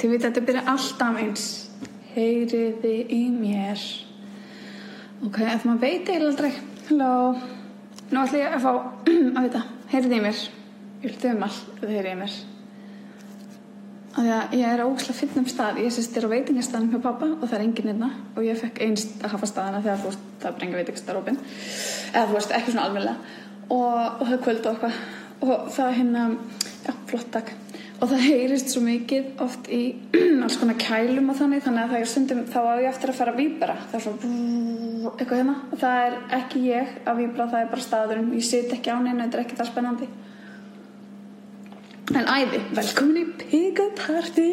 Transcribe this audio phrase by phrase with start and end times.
[0.00, 1.48] þið veit að þetta byrja alltaf eins.
[2.14, 3.82] Heyriði í mér.
[5.26, 6.52] Ok, ef maður veit eiginlega aldrei.
[6.88, 7.10] Halló.
[8.10, 8.70] Nú ætlum ég að fá
[9.36, 9.60] að vita,
[9.92, 10.40] heyriði í mér.
[11.00, 12.38] Ég vil þau um all að þið heyriði í mér.
[14.20, 15.82] Að ég er á ósla finnum stað.
[15.84, 18.82] Ég sést þér á veitingastæðanum hjá pappa og það er enginn einna og ég fekk
[18.82, 21.40] einst að hafa staðana þegar þú veist, það er veitingastæðar opinn.
[22.10, 23.38] Eða þú veist, ekki svona alveglega.
[23.70, 25.02] Og, og það er kvöld og eitthvað.
[25.40, 26.24] Og það hérna,
[26.88, 27.54] já, flott takk
[28.00, 29.80] og það heyrist svo mikið oft í
[30.44, 33.18] alls konar kælum og þannig þannig að það er stundum, þá á ég eftir að
[33.20, 35.56] fara að víbra það er svo brrrr, eitthvað hérna.
[35.68, 38.32] Og það er ekki ég að víbra, það er bara staðurinn.
[38.38, 40.10] Ég sit ekki á neina, þetta er ekki það spennandi.
[42.10, 44.48] En æði velkomin í Pigga Party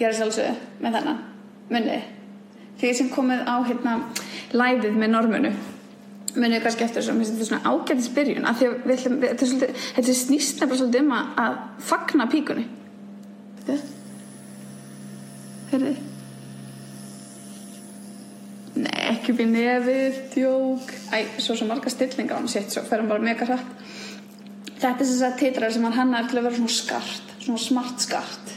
[0.00, 1.22] ég er sjálfsögðu með þennan
[1.70, 2.12] munnið.
[2.80, 3.94] Því sem komið á hérna
[4.56, 5.52] læðið með normunu
[6.36, 9.20] munið kannski eftir þess að þetta er svona ágætis byrjun að því að við ætlum,
[9.22, 11.56] þetta er svolítið þetta er snýst nefnilega svolítið um að, að
[11.90, 12.66] fagna píkunni.
[13.62, 13.78] Þetta
[15.72, 15.94] Hörðu
[18.76, 20.90] Nei, ekki upp í nefið, djók.
[21.08, 23.86] Æ, svo svo marga stillinga á hann sitt svo fer hann bara mega hratt.
[24.76, 28.02] Þetta er þess að titrar sem hann hannar til að vera svona skart svona smart
[28.02, 28.54] skart.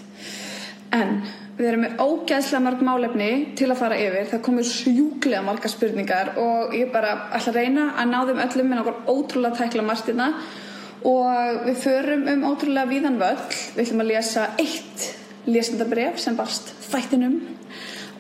[0.92, 1.22] En
[1.60, 3.30] við erum með ógæðslega marg málefni
[3.60, 4.28] til að fara yfir.
[4.32, 8.70] Það komur sjúklega marga spurningar og ég bara ætla að reyna að ná þeim öllum
[8.72, 10.30] með nokkur ótrúlega tækla margtina
[11.10, 13.42] og við förum um ótrúlega víðan völl.
[13.76, 15.08] Við ætlum að lesa eitt
[15.50, 17.42] lesendabref sem barst þættinum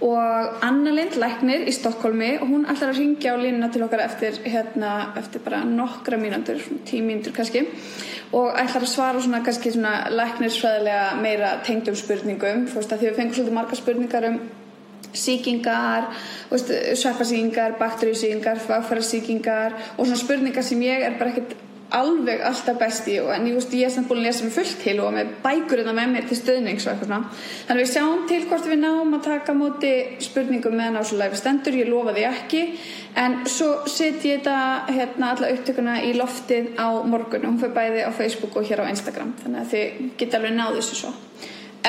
[0.02, 4.06] og Anna Lind læknir í Stokkólmi og hún ætlar að ringja á línuna til okkar
[4.06, 7.66] eftir, hérna, eftir bara nokkra mínútur, tíu mínútur kannski
[8.32, 12.68] og ætlar að svara svona kannski svona læknisfræðilega meira tengdum spurningum.
[12.72, 14.40] Veist að því við fengum svolítið marga spurningar um
[15.14, 16.10] síkingar
[16.50, 21.58] sveppasíkingar, bakteríusíkingar fagfærasíkingar og svona spurningar sem ég er bara ekkert
[21.96, 24.96] alveg alltaf besti en ég, veist, ég er samt búin að lesa mig fullt til
[25.02, 26.38] og með bækur þetta með mér til
[26.84, 27.20] svona.
[27.68, 29.92] Þannig við sjáum til hvort við náum að taka móti
[30.22, 31.78] spurningum meðan á svo læfi stendur.
[31.80, 32.64] Ég lofa því ekki.
[33.18, 37.46] En svo set ég þetta hérna alla upptökuna í loftið á morgun.
[37.46, 39.34] Og hún fyrir bæði á Facebook og hér á Instagram.
[39.44, 41.14] Þannig að þið geta alveg náðu þessu svo.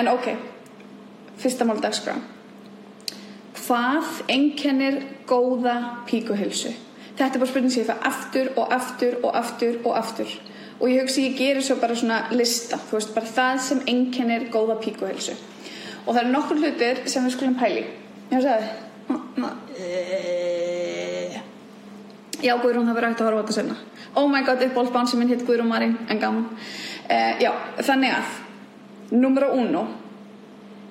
[0.01, 0.31] En ok,
[1.41, 2.17] fyrsta mál dagskrá.
[3.61, 5.77] Hvað einkennir góða
[6.09, 6.73] píkuhilsu
[7.21, 10.33] þetta er bara spurning sem ég fæ aftur og aftur og aftur og aftur.
[10.81, 14.49] Og ég hugsi ég gerir svo bara svona lista þú veist bara það sem einkennir
[14.53, 15.37] góða píkuhelsu
[16.07, 17.85] og það eru nokkur hlutir sem við skulum pæli
[18.31, 18.71] ég sagði.
[22.41, 23.77] Já Guðrún það verður hægt að horfa á þetta senna
[24.15, 26.47] oh my god uppbólsbán sem minn hitt Guðrún Marín en gaman.
[27.11, 28.25] Uh, já þannig að
[29.11, 29.87] numero uno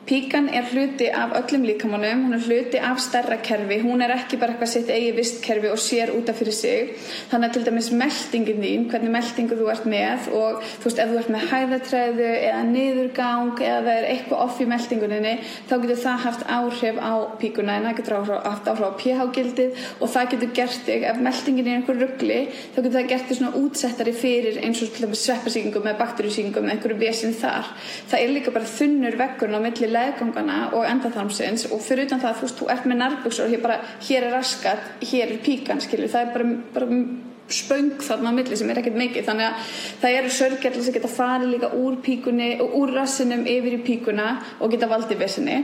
[0.09, 4.39] Píkan er hluti af öllum líkamannum, hún er hluti af stærra kerfi, hún er ekki
[4.41, 6.95] bara eitthvað sitt eigi vistkerfi og sér útaf fyrir sig.
[7.29, 11.11] Þannig að til dæmis meldingin þín, hvernig meldingu þú ert með og þú veist ef
[11.11, 15.35] þú ert með hæðatræðu eða niðurgang eða það er eitthvað off í meldinguninni
[15.69, 18.17] þá getur það haft áhrif á píkuna en það getur
[18.49, 19.71] haft áhrif á pH-gildið
[20.01, 23.37] og það getur gert þig, ef meldingin er einhver ruggli þá getur það gert þig
[23.43, 26.97] svona útsettari fyrir eins og til dæmis sveppasíkingum eða bakterísíkingum eða einhverju
[29.99, 33.73] leðgangana og endaþarmsins og fyrir utan það þú veist, þú ert með og hér
[34.09, 36.87] hér er raskat, hér er píkan skilur, það er bara, bara
[37.49, 39.25] spöng þarna á milli sem er ekkert mikið.
[39.27, 39.71] Þannig að
[40.01, 44.29] það eru sörgjallir sem geta farið líka úr píkunni úr rassinum yfir í píkuna
[44.59, 45.63] og geta valdið vissinni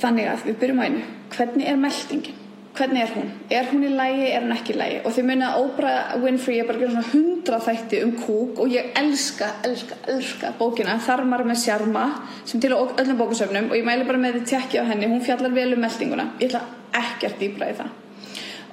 [0.00, 1.02] þannig að við byrjum á einu.
[1.34, 2.39] Hvernig er meldingin?
[2.76, 3.30] Hvernig er hún?
[3.50, 4.98] Er hún í lægi, er hún ekki í lægi?
[5.04, 8.60] Og þið munið að Oprah Winfrey er bara að gera svona hundra þætti um kúk
[8.62, 12.06] og ég elska, elska, elska bókina Þarmar með sjarma
[12.44, 15.24] sem til á öllum bókusöfnum og ég mæli bara með þið tjekki á henni, hún
[15.24, 16.30] fjallar vel um meldinguna.
[16.38, 16.64] Ég ætla
[17.02, 17.94] ekkert dýbra í það.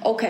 [0.08, 0.24] Ok,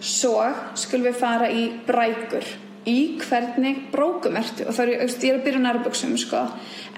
[0.00, 0.36] svo
[0.78, 2.46] skulum við fara í brækur.
[2.88, 4.64] Í hvernig brókum ertu?
[4.64, 6.40] Og það er, ég er að byrja nærbuksum, sko.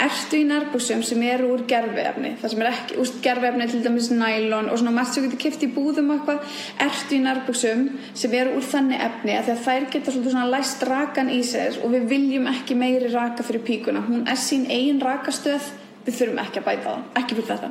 [0.04, 2.36] Ertu í nærbuksum sem eru úr gerfiefni?
[2.38, 5.66] Það sem er ekki, úst, gerfiefni til dæmis nælon og svona margt sem getur kipt
[5.66, 6.56] í búðum eitthvað.
[6.86, 7.84] Ertu í nærbuksum
[8.14, 12.10] sem eru úr þannig efni að þær geta svona læst rakan í sér og við
[12.14, 14.06] viljum ekki meiri raka fyrir píkuna.
[14.06, 17.68] Hún er sín eigin rakastöð við þurfum ekki að bæta það, ekki fyrir þetta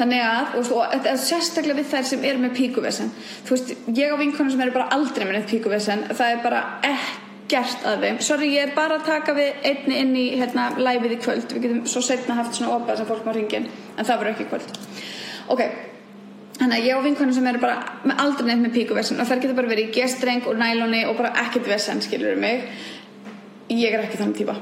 [0.00, 3.12] þannig að, og, og þetta er sérstaklega við þær sem eru með píkuvesen
[3.46, 6.62] þú veist, ég á vinkonum sem eru bara aldrei með píkuvesen það er bara
[7.48, 11.14] ekkert að þeim sorry, ég er bara að taka við einni inn í hérna, læfið
[11.16, 14.20] í kvöld, við getum svo setna haft svona opað sem fólk má ringin, en það
[14.20, 14.74] verður ekki kvöld
[15.48, 15.62] ok,
[16.58, 19.42] Þannig að ég og vinkonum sem eru bara með aldrei neitt með píkuversin og þær
[19.44, 22.64] getur bara verið í gestreng og næloni og bara ekkert vesen, skilur mig.
[23.70, 24.56] Ég er ekki þannig típa.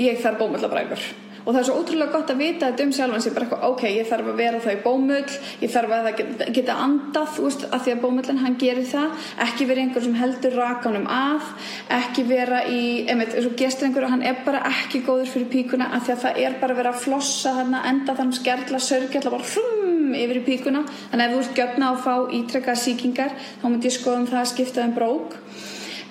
[0.00, 1.04] Ég þarf bómullabrækur.
[1.44, 3.82] Og það er svo ótrúlega gott að vita þetta um sjálfan sig, bara eitthvað, ok,
[3.92, 7.66] ég þarf að vera þá í bómull, ég þarf að það geta, geta andað, veist,
[7.68, 11.50] að því að bómullin hann gerir það, ekki vera einhver sem heldur rakanum að,
[11.98, 12.80] ekki vera í,
[13.12, 16.42] einmitt, og gestrengur og hann er bara ekki góður fyrir píkuna, að því að það
[16.46, 20.46] er bara að vera að flossa þarna, enda þannig skerla, sörgjalla, bara hrum yfir í
[20.48, 24.22] píkuna, þannig að ef þú ert götna að fá ítrekka síkingar, þá myndi ég skoða
[24.22, 25.40] um það að skipta um brók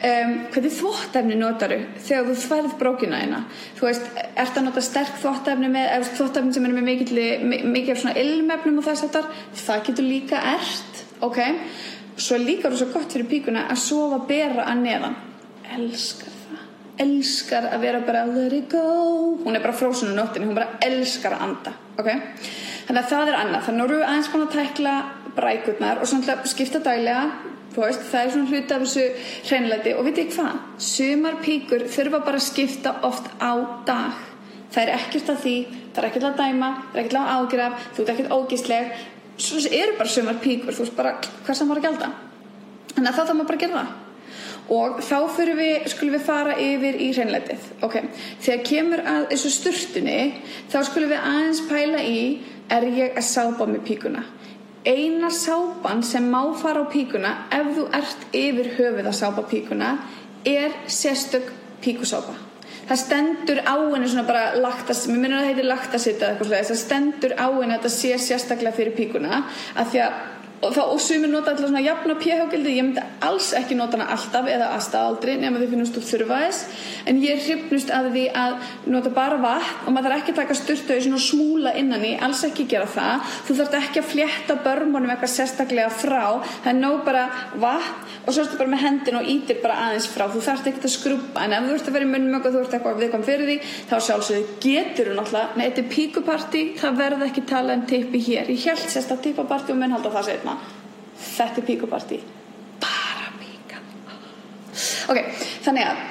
[0.04, 3.38] Um, hvernig þvóttefni notaru þegar þú þværð brókina eina
[3.78, 7.22] þú veist, ert að nota sterk þvóttefni með þvóttefni sem er með mikil,
[7.72, 9.30] mikið af svona ilmefnum og þess að
[9.62, 11.40] það getur líka ert ok,
[12.20, 15.16] svo líka er það svo gott fyrir píkuna að sofa bera að neðan.
[15.78, 16.68] Elskar það.
[17.06, 18.84] Elskar að vera bara let it go.
[19.46, 22.12] Hún er bara frósun á nóttinni, hún bara elskar að anda ok,
[22.90, 23.66] þannig að það er annað.
[23.70, 25.00] Þannig að nú við aðeins búin að tækla
[25.34, 29.06] brækurnar og skipta dælega Veist, það er svona hluti af þessu
[29.48, 33.54] hreinleiti og veit ég hvað, sumar píkur þurfa bara að skipta oft á
[33.88, 34.20] dag.
[34.74, 35.56] Það er ekkert að því
[35.94, 38.94] það er ekkert að dæma, það er ekkert að ágraf þú ert ekkert ógísleg
[39.44, 42.10] svo eru bara sumar píkur, þú veist bara hvað sem var að gelda
[42.94, 44.00] að það þarf maður bara að gera það.
[44.74, 47.98] Og þá fyrir við, skulum við fara yfir í hreinleitið ok,
[48.46, 50.20] þegar kemur að þessu sturtunni
[50.72, 52.22] þá skulum við aðeins pæla í
[52.72, 54.24] er ég að sápa með píkuna
[54.86, 59.92] eina sápan sem má fara á píkuna ef þú ert yfir höfuð að sápa píkuna
[60.46, 61.52] er sérstök
[61.84, 62.36] píkusápa.
[62.84, 66.50] Það stendur á henni svona bara laktas, mér minnur að það heitir laktasita eða eitthvað
[66.50, 69.44] slúðið, það stendur á henni að þetta sé sérstaklega fyrir píkuna
[69.80, 70.18] að því að
[70.64, 74.50] og, og sumir nota alltaf svona jafna pH-gildi ég myndi alls ekki nota hana alltaf
[74.50, 78.58] eða aðstæðaldri nema því finnast þú þurfa þess en ég hrifnust að því að
[78.94, 82.44] nota bara vatn og maður þarf ekki að taka styrtu og smúla innan í, alls
[82.48, 83.32] ekki gera það.
[83.48, 86.24] Þú þarf ekki að flétta börnbónum eitthvað sérstaklega frá,
[86.64, 87.26] það er nóg bara
[87.60, 90.84] vatn og svo ertu bara með hendin og ítir bara aðeins frá, þú þarf ekki
[90.88, 93.26] að skrúpa en ef þú ert að vera í munnmög og þú ert eitthvað viðkvæm
[93.28, 93.58] fyrir því,
[93.90, 98.24] þá sjálfsögðu getur þú náttúrulega, nei þetta er píkuparti það verða ekki tala en tippi
[98.24, 98.54] hér.
[98.54, 100.82] Ég held sérst að tippaparti og mun halda það setna
[101.38, 102.20] þetta er píkuparti
[102.84, 103.86] bara píkan.
[105.12, 105.22] Ok,
[105.66, 106.04] þannig að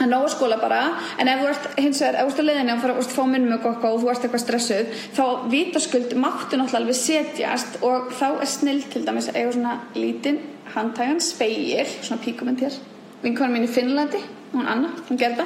[0.00, 0.78] að ná að skóla bara
[1.20, 3.24] en ef þú ert hins vegar, ef þú ert að leiðinni og fara að fá
[3.28, 8.08] minn með okkur og þú ert eitthvað stressuð þá vitaskuld máttu náttúrulega alveg setjast og
[8.16, 10.40] þá er snill til dæmis að eiga svona lítinn
[10.74, 12.64] handtægan speil, svona píkumend
[13.20, 14.20] hér vinkonum mín í Finnlandi,
[14.52, 15.44] hún Anna hún gerða,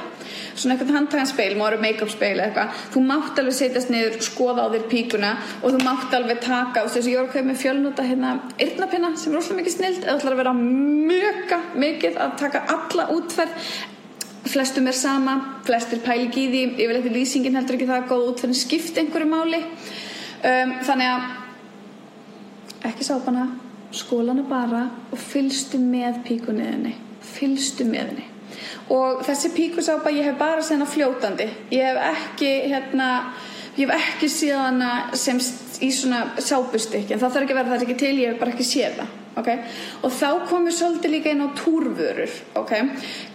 [0.54, 2.68] svona eitthvað handtægan speil maður make-up speil eitthvað.
[2.94, 6.94] Þú mátt alveg setjast niður, skoða á þér píkuna og þú mátt alveg taka, þú
[6.94, 10.00] veist ég voru að kaupa með fjölnota hérna yrnapinna sem er óslega mikið snild.
[10.04, 13.70] Eða ætlar að vera mjöga mikið að taka alla útferð.
[14.44, 16.62] Flestum er sama, flestir pæli ekki í því.
[16.78, 19.60] Ég vil eitthvað lýsingin heldur ekki það að góða útferðin skipt einhverju máli.
[20.44, 23.48] Um, þannig að ekki sápana
[23.94, 24.84] skólana bara
[25.14, 26.94] og fylgstu með píkunniðinni
[27.32, 28.30] fylgstu með henni
[28.92, 31.48] og þessi píkusápa ég hef bara hana fljótandi.
[31.72, 33.08] Ég hef ekki hérna
[33.76, 35.40] ég hef ekki séð hana sem
[35.82, 38.42] í svona sápustykki en það þarf ekki að vera það er ekki til, ég hef
[38.42, 39.58] bara ekki séð það okay?
[40.04, 42.86] og þá komum við svolítið líka inn á túrvörur okay?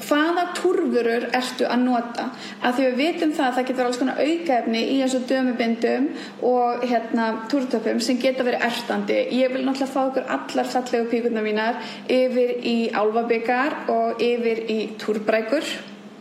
[0.05, 2.29] hvaða túrvörur ertu að nota
[2.63, 6.09] að því við vitum það að það getur alls konar aukaefni í þessu dömubindum
[6.53, 11.45] og hérna túrtöpum sem geta verið ertandi ég vil náttúrulega fá okkur allar fallegu píkurna
[11.45, 15.73] mínar yfir í álvabikar og yfir í túrbrækur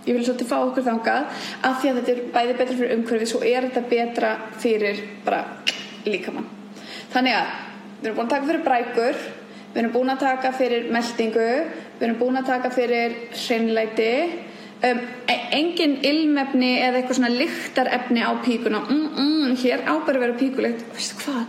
[0.09, 3.33] ég vil svolítið fá okkur þangað af því að þetta er bæði betra fyrir umhverfið
[3.33, 4.31] svo er þetta betra
[4.63, 5.43] fyrir bara
[6.09, 6.49] líkamann.
[7.13, 7.53] Þannig að
[8.01, 9.23] við erum búin að taka fyrir brækur
[9.69, 11.49] við erum búin að taka fyrir meldingu
[11.99, 14.13] við erum búin að taka fyrir hreinleiti
[14.89, 18.83] um, e- engin ilmefni eða eitthvað svona lyktarefni á píkuna.
[18.89, 20.85] Mm, mm, hér ábæri vera píkulegt.
[20.89, 21.47] Og veistu hvað,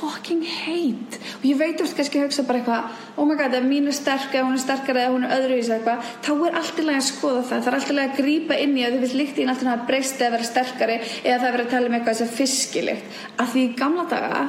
[0.00, 3.66] fucking heit og ég veit úrst kannski að hugsa bara eitthvað oh my god, ef
[3.68, 6.80] mín er sterk eða hún er sterkar eða hún er öðruvís eitthvað þá er allt
[6.80, 7.60] í lagi að skoða það.
[7.60, 9.70] Það er allt í lagi að grípa inn í að þið vil líkt í lagi
[9.74, 13.54] að breysta eða vera sterkari eða það vera að tala um eitthvað sem fiskilikt að
[13.54, 14.42] því í gamla daga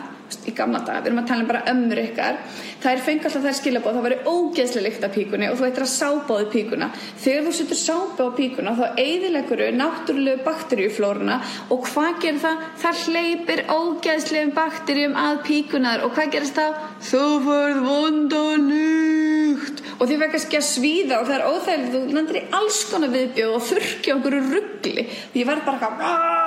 [0.47, 2.39] í gamla daga, við erum að tala um bara ömmur ykkar
[2.81, 5.85] það er fengi alltaf þær skilabóð það verður ógeðslega lykt af píkunni og þú ættir
[5.85, 6.89] að sábáði píkuna
[7.23, 11.38] þegar þú setur sábá á píkuna þá eigðileguru náttúrulegu bakteríuflóruna
[11.73, 12.65] og hvað gerir það?
[12.81, 16.81] það hleypir ógeðslegum bakteríum að píkunar og hvað gerist það?
[17.11, 22.15] þú færð vonda lykt og því verður kannski að svíða og það er óþægilegt þú
[22.17, 26.41] landir í alls konar viðbjóð og þurrkja okkur ruggli því ég verð bara eitthvað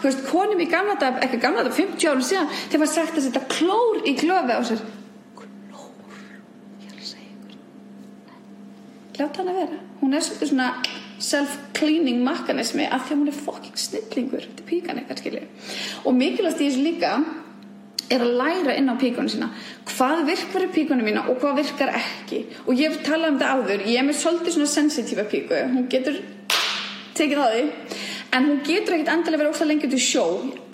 [0.00, 3.18] þú veist, konum í gamla dag, ekki gamla dag 50 árum síðan, þegar maður sagt
[3.20, 4.84] að setja klór í klöfi á sér.
[5.38, 6.20] Klór,
[6.82, 7.58] ég er að segja ykkur.
[9.20, 9.80] Láta hann að vera.
[10.02, 10.70] Hún er svolítið svona
[11.26, 14.44] self-cleaning mekanismi af því að hún er fokking snillingur.
[14.44, 15.42] Þetta er píkan eitthvað skilji.
[16.04, 17.12] Og mikilvægt í þessu líka
[18.12, 19.50] er að læra inn á píkunum sína.
[19.90, 22.44] Hvað virkar í píkunum mína og hvað virkar ekki?
[22.66, 23.86] Og ég hef talað um þetta áður.
[23.88, 25.62] Ég er með svolítið svona sensitífa píku.
[25.72, 26.20] Hún getur
[27.16, 27.64] tekið á því
[28.34, 30.24] en hún getur ekkert endilega verið óslega lengi til sjó.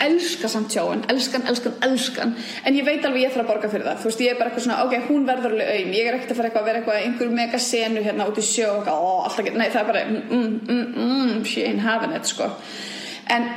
[0.03, 2.33] Elska samt sjóin, elskan, elskan, elskan.
[2.65, 4.01] En ég veit alveg ég þarf að borga fyrir það.
[4.01, 6.33] Þú veist, ég er bara eitthvað svona, ok, hún verður alveg auðm ég er ekkert
[6.33, 9.39] að fara eitthvað að vera eitthvað einhver mega senu hérna út í sjó og alltaf
[9.45, 12.51] ekki nei, það er bara, mm, mm, mm she ain't having it, sko.
[13.31, 13.49] En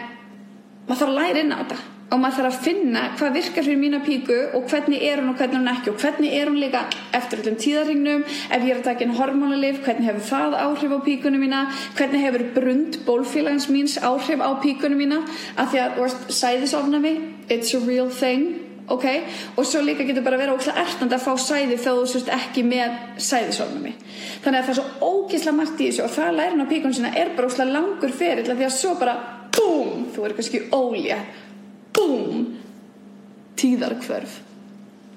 [0.87, 3.81] maður þarf að læra inn á þetta og maður þarf að finna hvað virkar fyrir
[3.81, 5.91] mína píku og hvernig er hún og hvernig hún ekki.
[5.91, 6.85] Og hvernig er hún líka
[7.17, 11.01] eftir öllum tíðarhingnum ef ég er að taka inn hormónalif hvernig hefur það áhrif á
[11.09, 11.65] píkunum mína?
[11.99, 15.25] Hvernig hefur brund bólfélagins míns áhrif á píkunum mína?
[15.59, 17.17] Af því að sæðisofnami
[17.51, 19.23] it's a real thing okay?
[19.57, 22.65] og svo líka getur bara verið ókslega ertand að fá sæði þegar þú sérst ekki
[22.67, 22.99] með
[23.29, 23.95] sæðisofnami
[24.45, 27.15] þannig að það er svo ógislega margt í þessu og það lærin á píkunum sína
[27.19, 29.17] er bara ókslega langur fyrir því að svo bara
[29.57, 31.19] BOOM þú er kannski ólja
[33.67, 34.43] tíðarkvörf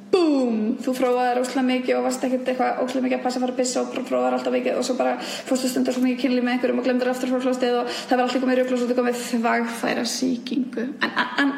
[0.10, 3.54] BOOM þú fróðaður óslæm mikið og varst ekkert eitthvað óslæm mikið að passa að fara
[3.54, 6.56] að pissa og fróðaður alltaf mikið og svo bara fórstu stundar svo mikið kynli með
[6.56, 9.04] einhverjum og glemdur aftur frá hljóðstið og það var alltaf komið rjökla og svo þetta
[9.04, 11.54] komið þvagfæra síkingu en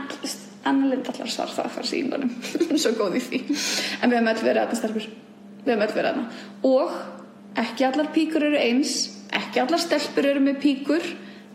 [0.61, 2.35] Anna Lind allar svar þvagfæra síkingunum
[2.83, 3.39] svo góð í því.
[4.03, 6.25] En við hefum öll verið aðna starfur við hefum öll verið aðna
[6.69, 8.97] og ekki allar píkur eru eins
[9.41, 11.07] ekki allar stelpur eru með píkur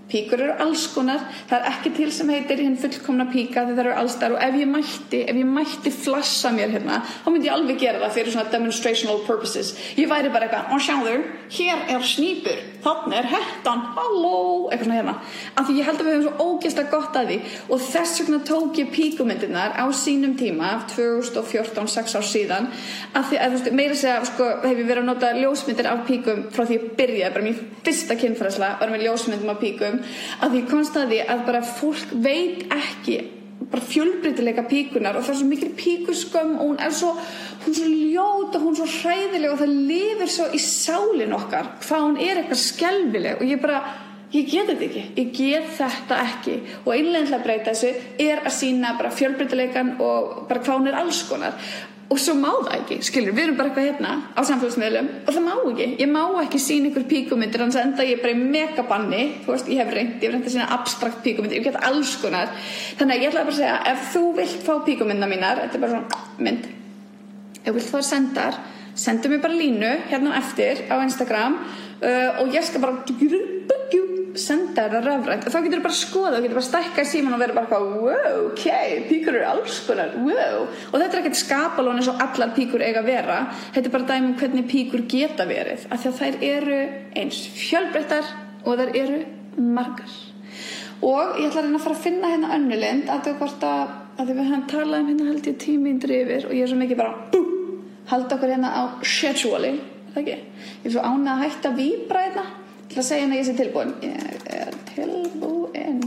[0.07, 3.83] Píkur eru alls konar, það er ekki til sem heitir hinn fullkomna píka þegar það
[3.83, 7.57] eru allstar og ef ég mætti, ef ég mætti flassa mér hérna, þá myndi ég
[7.57, 9.73] alveg gera það fyrir svona demonstrational purposes.
[9.99, 11.17] Ég væri bara eitthvað, og sjáðu,
[11.59, 14.41] hér er snýpur, þannig er hettan, halló,
[14.71, 15.15] eitthvað svona hérna.
[15.57, 17.39] Af því ég held að við hefum svo ógeðslega gott að því
[17.75, 22.69] og þess vegna tók ég píkumyndirnar á sínum tíma, 2014, 6 ár síðan,
[23.17, 26.65] að því að meira segja, sko, hef ég verið að nota ljósmyndir af píkum frá
[26.67, 30.03] því að byrja, bara mér fyrsta kynfræsla var með ljósmyndum af píkum
[30.41, 33.19] að því konstaði að bara fólk veit ekki
[33.61, 37.79] bara fjölbreytileika píkunar og það er svo mikil píkuskömm og hún er svo hún er
[37.79, 42.05] svo ljót og hún er svo hræðileg og það lifir svo í sálin okkar hvað
[42.05, 43.81] hún er eitthvað skelvileg og ég bara,
[44.37, 45.05] ég get þetta ekki.
[45.17, 46.57] Ég get þetta ekki.
[46.85, 51.23] Og einlega breyta þessu er að sína bara fjölbreytileikan og bara hvað hún er alls
[51.29, 51.59] konar
[52.07, 55.43] og svo má það ekki, skilur, við erum bara eitthvað hérna á samfélagsmiðlum og það
[55.43, 55.87] má ekki.
[55.99, 59.23] Ég má ekki sína ykkur píkumindir þannig að enda ég bara í megabanni.
[59.43, 62.15] Þú veist, ég hef reynd, ég hef reynd að sína abstrakt píkumindir ég get alls
[62.23, 62.55] konar,
[63.01, 65.85] þannig að ég ætla bara að segja ef þú vilt fá píkumindina mínar þetta er
[65.87, 66.71] bara svona mynd.
[67.65, 68.61] Ef þú vilt fá sendar,
[68.95, 73.03] sendu mér bara línu hérna eftir á Instagram uh, og ég skal bara
[74.41, 75.47] senda að rafrænt.
[75.47, 78.39] Og þá getur þú bara skoða, þú getur bara stækka síman og vera bara wow,
[78.51, 78.65] ok,
[79.09, 83.03] píkur eru alls konar wow, og þetta er ekkert skapalón eins og allar píkur eiga
[83.03, 83.39] að vera.
[83.75, 86.81] Þetta er bara dæmi um hvernig píkur geta verið af því að þær eru
[87.23, 88.33] eins fjölbreyttar
[88.65, 89.23] og þær eru
[89.57, 90.19] margar.
[91.05, 93.97] Og ég ætla að reyna að fara að finna hérna önnulind að þau hvort að,
[94.17, 97.01] að við hefum talað um hérna held ég tímindri yfir og ég er svo mikið
[97.03, 97.43] bara bú,
[98.11, 99.75] halda okkur hérna á schedule,
[100.15, 100.39] það ekki?
[100.85, 102.47] Ég er svo ánað að hætta að výbra hérna
[102.91, 103.93] til að segja henni að ég sé tilbúin.
[104.05, 106.01] Ég er tilbúin.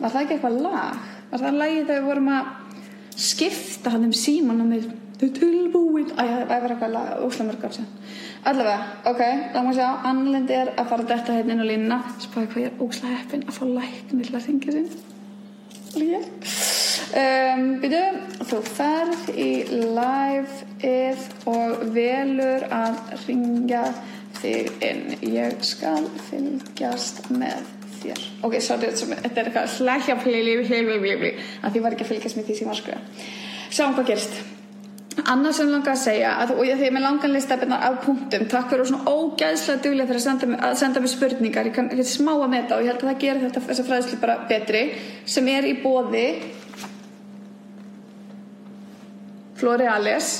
[0.00, 1.04] Var það ekki eitthvað lag?
[1.30, 2.50] Var það lagi þegar við vorum að
[3.20, 4.88] skipta hann um síman og mér
[5.20, 6.10] þau tilbúin.
[6.16, 7.70] Að það var eitthvað lag úslamörg
[8.40, 9.18] allavega, ok,
[9.52, 12.02] það má sjá Annalindi er að fara detta hérna inn á línuna.
[12.24, 14.92] Spáði hvað ég er úsla heppin að fá læknir til að ringja sinn
[15.98, 16.20] líka
[17.18, 18.02] um, byrju,
[18.46, 23.82] þú ferð í live-ið og velur að ringja
[24.40, 25.04] þig inn.
[25.34, 27.66] Ég skal fylgjast með
[28.00, 28.22] þér.
[28.46, 32.40] Ok, sorry, þetta er eitthvað hlækja plili, plili, plili að því var ekki að fylgjast
[32.40, 33.28] með því sem ég var að skrifa.
[33.70, 34.40] Sjáum hvað gerst
[35.28, 38.70] annars sem langar að segja að, og ég því með langan listafirnar af punktum takk
[38.70, 41.68] fyrir svona ógæðslega duglega fyrir að senda, að senda mig spurningar.
[41.68, 44.38] Ég kann smá að meta og ég held að það gerir þetta þessa fræðslu bara
[44.50, 44.84] betri
[45.28, 46.26] sem er í bóði
[49.60, 50.32] Florealis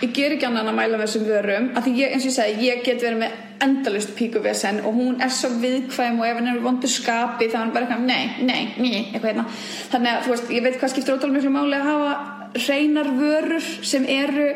[0.00, 2.36] ég ger ekki annan að mæla með þessum vörum af því ég, eins og ég
[2.36, 6.50] segi, ég get verið með endalust píkuvesen og hún er svo viðkvæm og ef hann
[6.54, 9.46] er vondu skapi þá er hann bara eitthvað, nei, nei, nei eitthvað hérna,
[9.92, 12.12] þannig að þú veist, ég veit hvað skiptir ótrúlega miklu máli að hafa
[12.56, 14.48] hreinar vörur sem eru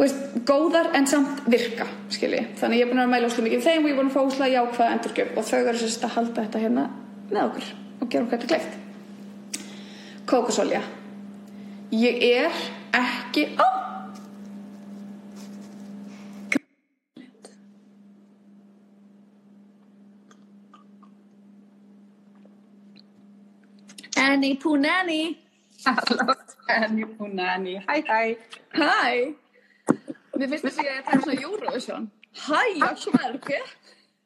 [0.00, 3.84] veist, góðar en samt virka skilji, þannig ég er búin að mæla óslu mikið þeim
[3.84, 6.44] og ég er búin að fá ósla jákvæða endurgjöf og þau eru sérst að halda
[6.44, 6.86] þetta hérna
[7.30, 8.78] með okkur og gera okkur þetta kleift.
[10.28, 10.82] Kókosólja.
[11.96, 12.64] Ég er
[12.98, 13.87] ekki á
[24.28, 25.36] Annie Punani.
[25.86, 26.34] Hallå,
[26.68, 27.74] Annie Punani.
[27.88, 28.36] Hi, hi.
[28.76, 29.12] Hi.
[30.38, 32.08] Mér finnst þess að ég er svona Eurovision.
[32.48, 33.60] Hi, jag Sverige.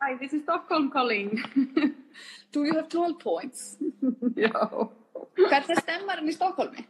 [0.03, 1.31] Hi, this is Stockholm calling.
[2.53, 3.77] Do you have 12 points?
[4.37, 4.51] Já.
[5.39, 6.83] Hvernig stemmar henni í Stockholmi?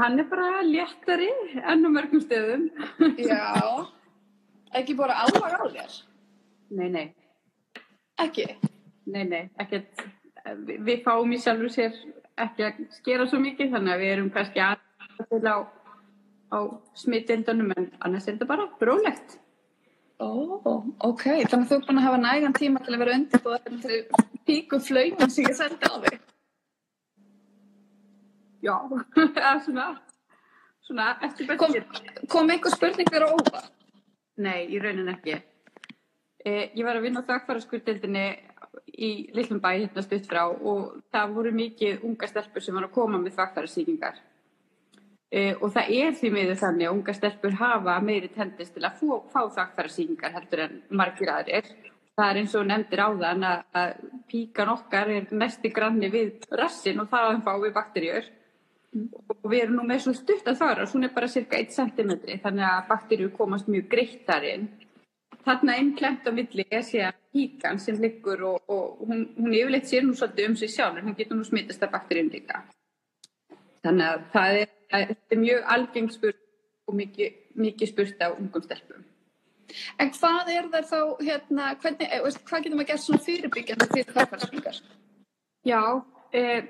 [0.00, 1.28] Hann er bara léttari
[1.60, 2.64] enn á mörgum stöðum.
[3.20, 3.44] Já.
[4.74, 6.00] Ekki bara álag á þér?
[6.74, 7.06] Nei, nei,
[8.24, 8.48] Ekki?
[9.06, 10.00] nei, nei, ekkert.
[10.44, 11.94] Við, fáum í sjálfur sér
[12.44, 15.56] ekki að skera svo mikið þannig að við erum kannski aðeins til á,
[16.52, 16.58] á
[17.00, 19.38] smittildunum en annars er þetta bara brólegt.
[20.20, 20.28] Ó,
[21.08, 21.24] ok.
[21.24, 23.98] Þannig að þú er búin að hafa nægan tíma til að vera undirbúið til
[24.46, 26.20] píku flaumin sem ég sendi á þig.
[28.64, 28.76] Já,
[29.64, 29.88] svona,
[30.86, 32.22] svona eftir Kom, bestir.
[32.32, 33.72] kom einhver spurning þér á óvart?
[34.44, 35.40] Nei, í raunin ekki.
[36.44, 37.60] Eh, ég var að vinna á þakkfæra
[38.94, 42.94] í Lillum bæ hérna stutt frá og það voru mikið unga stelpur sem var að
[42.94, 44.14] koma með þakkfæra
[45.34, 49.00] Eh, og það er því miður þannig að unga stelpur hafa meiri tendist til að
[49.00, 49.90] fá, fá þakkfæra
[50.36, 51.70] heldur en margir aðrir.
[52.14, 53.94] Það er eins og nefndir á þann að, að
[54.30, 58.30] píkan okkar er næsti granni við rassin og þaðan fá við bakterjur
[58.94, 62.12] og við erum nú með svo stutt að þvara hún er bara cirka 1 cm
[62.44, 64.68] þannig að bakterjur komast mjög greitt þar inn
[65.44, 69.90] þarna einn klemt á milli er síðan píkan sem liggur og, og hún, hún yfirleitt
[69.90, 72.62] sér nú svolítið um sig sjálf en hún getur nú smittast af bakterjum líka
[73.84, 76.40] þannig að það er, það er mjög algeng spurt
[76.84, 79.04] og mikið, mikið spurt á ungum stelpum
[79.98, 84.16] En hvað er það þá, hérna, hvernig, eh, hvað getur maður gert svona fyrirbyggjandi fyrir
[84.16, 84.80] þakkfærslingar?
[85.64, 85.80] Já,
[86.34, 86.66] eh,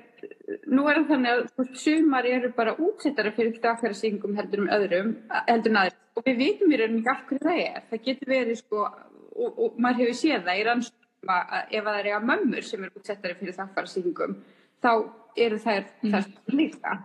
[0.71, 5.11] nú er það þannig að sumar eru bara útsettara fyrir þakkfærsingum heldur um öðrum,
[5.49, 7.81] heldur um aðri og við vitum í rauninni ekki af hverju það er.
[7.89, 8.85] Það getur verið sko,
[9.35, 12.85] og, og maður hefur séð það í rannsóknum að ef það er eiga mömmur sem
[12.85, 14.39] eru útsettara fyrir þakkfærsingum,
[14.85, 14.91] þá
[15.47, 16.15] eru þær mm.
[16.15, 16.97] það líka.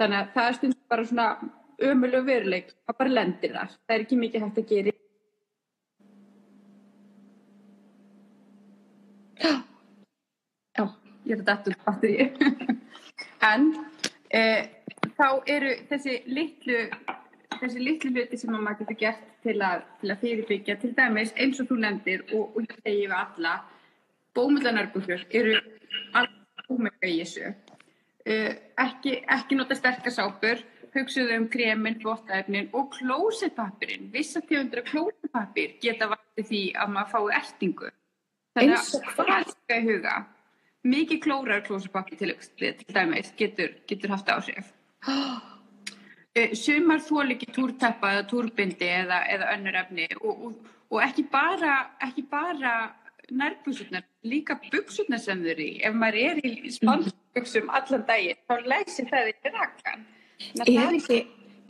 [0.00, 1.28] Þannig að það er stundum bara svona
[1.82, 3.78] ömuleg veruleik að bara lendir þar.
[3.86, 4.98] Það er ekki mikið hægt að gera
[10.72, 10.84] Já,
[11.26, 12.28] ég er að dættu batteri.
[13.52, 13.68] en
[14.32, 14.42] e,
[15.18, 16.80] þá eru þessi litlu,
[17.58, 21.60] þessi litlu hluti sem maður getur gert til að, til að fyrirbyggja, til dæmis eins
[21.62, 23.56] og þú nefndir og, og ég segi við alla,
[24.36, 25.56] bómullanarbúkjur eru
[26.18, 27.54] alveg ómega í þessu.
[28.22, 28.36] E,
[28.80, 34.10] ekki, ekki nota sterkasápur, hugsuðu um kremin, vottaefnin og klósetpapirinn.
[34.12, 37.90] Vissa tjóðundra klósetpapir geta vatið því að maður fái ertingu.
[38.52, 40.16] Þannig að hvað er það í huga?
[40.82, 44.72] Mikið klórar klósupappi til, til dæmis getur, getur haft áhrif.
[46.56, 51.74] Sumar þól ekki túrtappa eða túrbindi eða, eða önnur efni og, og, og ekki bara,
[52.30, 52.72] bara
[53.30, 55.68] nærbuksurnar, líka buksurnar sem í.
[55.84, 60.04] Ef maður er í spánsbuksum allan daginn, þá læsir það í rakkan.
[60.66, 61.20] Er ekki,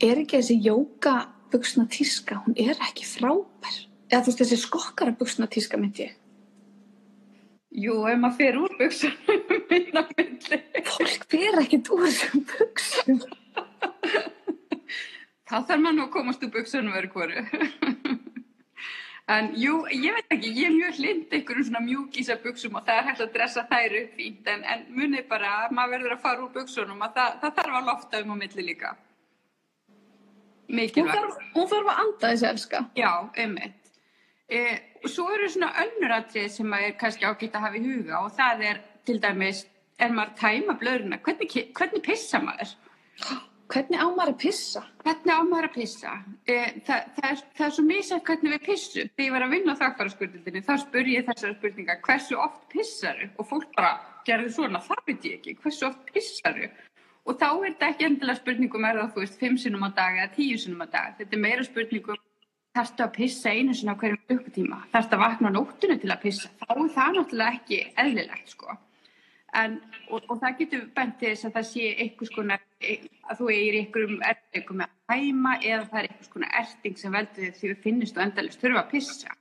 [0.01, 3.79] er ekki þessi jókabuksna tíska, hún er ekki frábær?
[4.09, 6.17] Eða þú veist þessi skokkara buksna tíska myndi ég?
[7.73, 10.59] Jú, ef maður fer úr buksunum minna myndi.
[10.91, 13.23] Fólk fer ekkert úr þessum buksum.
[15.49, 17.43] Þá þarf maður nú að komast úr buksunum verið hverju.
[19.33, 22.97] En jú, ég veit ekki, ég er mjög hlind einhverjum svona mjúkísa buksum og það
[22.99, 26.23] er hægt að dressa þær upp fínt en, en munið bara að maður verður að
[26.25, 28.91] fara úr buksunum og það, það þarf að lofta um á milli líka.
[30.73, 32.83] Hún þarf, hún þarf að anda þessi elska.
[32.99, 33.93] Já, einmitt.
[34.51, 34.75] Eh,
[35.09, 38.35] svo eru svona önnur atrið sem maður er kannski ágætt að hafa í huga og
[38.37, 39.65] það er til dæmis,
[39.99, 42.77] er maður tæma blöðurna, hvernig, hvernig pissa maður?
[43.73, 44.81] Hvernig á maður að pissa?
[45.01, 46.13] Hvernig á maður að pissa?
[46.45, 49.11] Eh, það, það, er, það er svo mísætt hvernig við pissum.
[49.13, 53.29] Þegar ég var að vinna á þakkfæraskvöldinni þá spur ég þessara spurninga hversu oft pissaru?
[53.39, 53.93] Og fólk bara
[54.27, 56.69] gerði svona, það veit ég ekki, hversu oft pissaru?
[57.23, 60.19] Og þá er þetta ekki endilega spurningum er það, þú veist, fimm sinum á dag
[60.19, 61.17] eða tíu sinum á dag.
[61.21, 62.21] Þetta er meira spurningum
[62.73, 66.23] þarftu að pissa einu sinna á hverjum klukkutíma, þarftu að vakna á nóttinu til að
[66.23, 68.77] pissa, þá er það náttúrulega ekki eðlilegt sko.
[69.53, 69.75] En,
[70.09, 72.63] og, og það getur bent til þess að það sé einhvers konar,
[73.29, 77.13] að þú eigir einhverjum ertingum með að hæma eða það er einhvers konar erting sem
[77.13, 79.35] veldur því við finnist og endalist þurfa að pissa.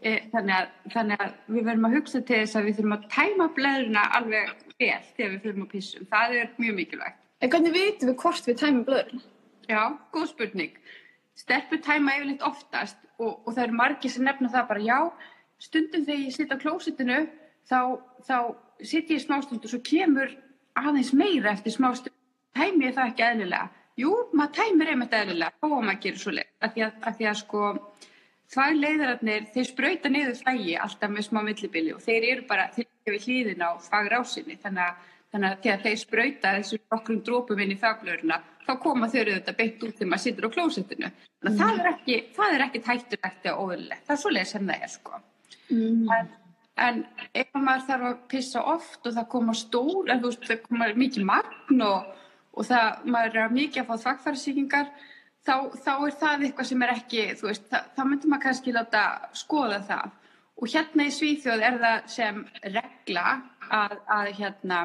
[0.00, 3.08] E, þannig, að, þannig að við verðum að hugsa til þess að við þurfum að
[3.14, 6.08] tæma blöðurna alveg vel þegar við þurfum að pissum.
[6.10, 7.20] Það er mjög mikilvægt.
[7.40, 9.22] En hvernig veitum við hvort við tæmum blöðurna?
[9.70, 10.74] Já, góð spurning
[11.40, 14.98] stelpur tæma yfirleitt oftast og, og það eru margir sem nefna það bara já,
[15.60, 17.18] stundum þegar ég sitt á klósitinu
[17.68, 17.80] þá,
[18.28, 18.36] þá
[18.92, 20.32] sitt ég smástund og svo kemur
[20.80, 22.16] aðeins meira eftir smástund.
[22.56, 23.68] Tæmi ég það ekki eðlilega?
[24.00, 27.38] Jú, maður tæmir einmitt eðlilega þá að maður gerir svo leið af því því að
[27.40, 27.64] sko
[28.50, 32.86] þvag leiðararnir, þeir spröyta niður þvægi alltaf með smá millibili og þeir eru bara til
[33.06, 37.78] við hlýðin á þvagrásinni þannig að Þannig að þeir spröyta þessu nokkrum drópum inn í
[37.78, 41.10] þagblöðurna þá koma þau auðvitað beint út þegar maður sittur á klósettinu.
[41.40, 41.56] Mm.
[41.56, 42.16] það er ekki,
[42.66, 44.04] ekki tætturægt eða óðurlegt.
[44.06, 45.20] Það er svo leiðis sem það er sko.
[45.70, 46.10] Mm.
[46.16, 46.32] En,
[46.86, 47.02] en
[47.42, 50.90] ef maður þarf að pissa oft og það koma stór, en þú veist það koma
[51.04, 52.10] mikið magn og,
[52.54, 54.90] og það, maður er mikið að fá þvagfærasíkingar,
[55.46, 55.54] þá,
[55.84, 59.04] þá er það eitthvað sem er ekki, þú veist, það, þá myndir maður kannski láta
[59.44, 60.16] skoða það.
[60.60, 62.42] Og hérna í Svíþjóð er það sem
[62.74, 63.22] regla
[63.72, 64.80] að, að hérna,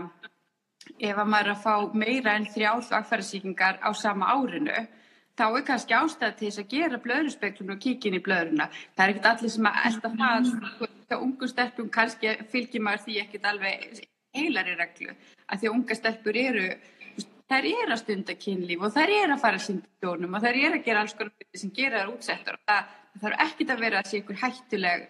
[1.00, 4.86] ef að maður er að fá meira en þrjár þvagfærasíkingar á sama árinu,
[5.36, 8.70] þá er kannski ástæð til þess að gera blöðurspeklun og kíkja inn í blöðuruna.
[8.96, 13.08] Það er ekkert allir sem að elda það, sko, hjá ungu stelpum kannski fylgir maður
[13.08, 14.04] því ekkert alveg
[14.36, 15.16] heilari reglu,
[15.48, 16.70] að því að unga stelpur eru
[17.50, 20.60] þær eru að stunda kynlíf og þær eru að fara að synda stjórnum og þær
[20.62, 23.74] eru að gera alls konar hluti sem gera þær útsettar og það, það þarf ekkit
[23.74, 25.04] að vera að sé ykkur hættuleg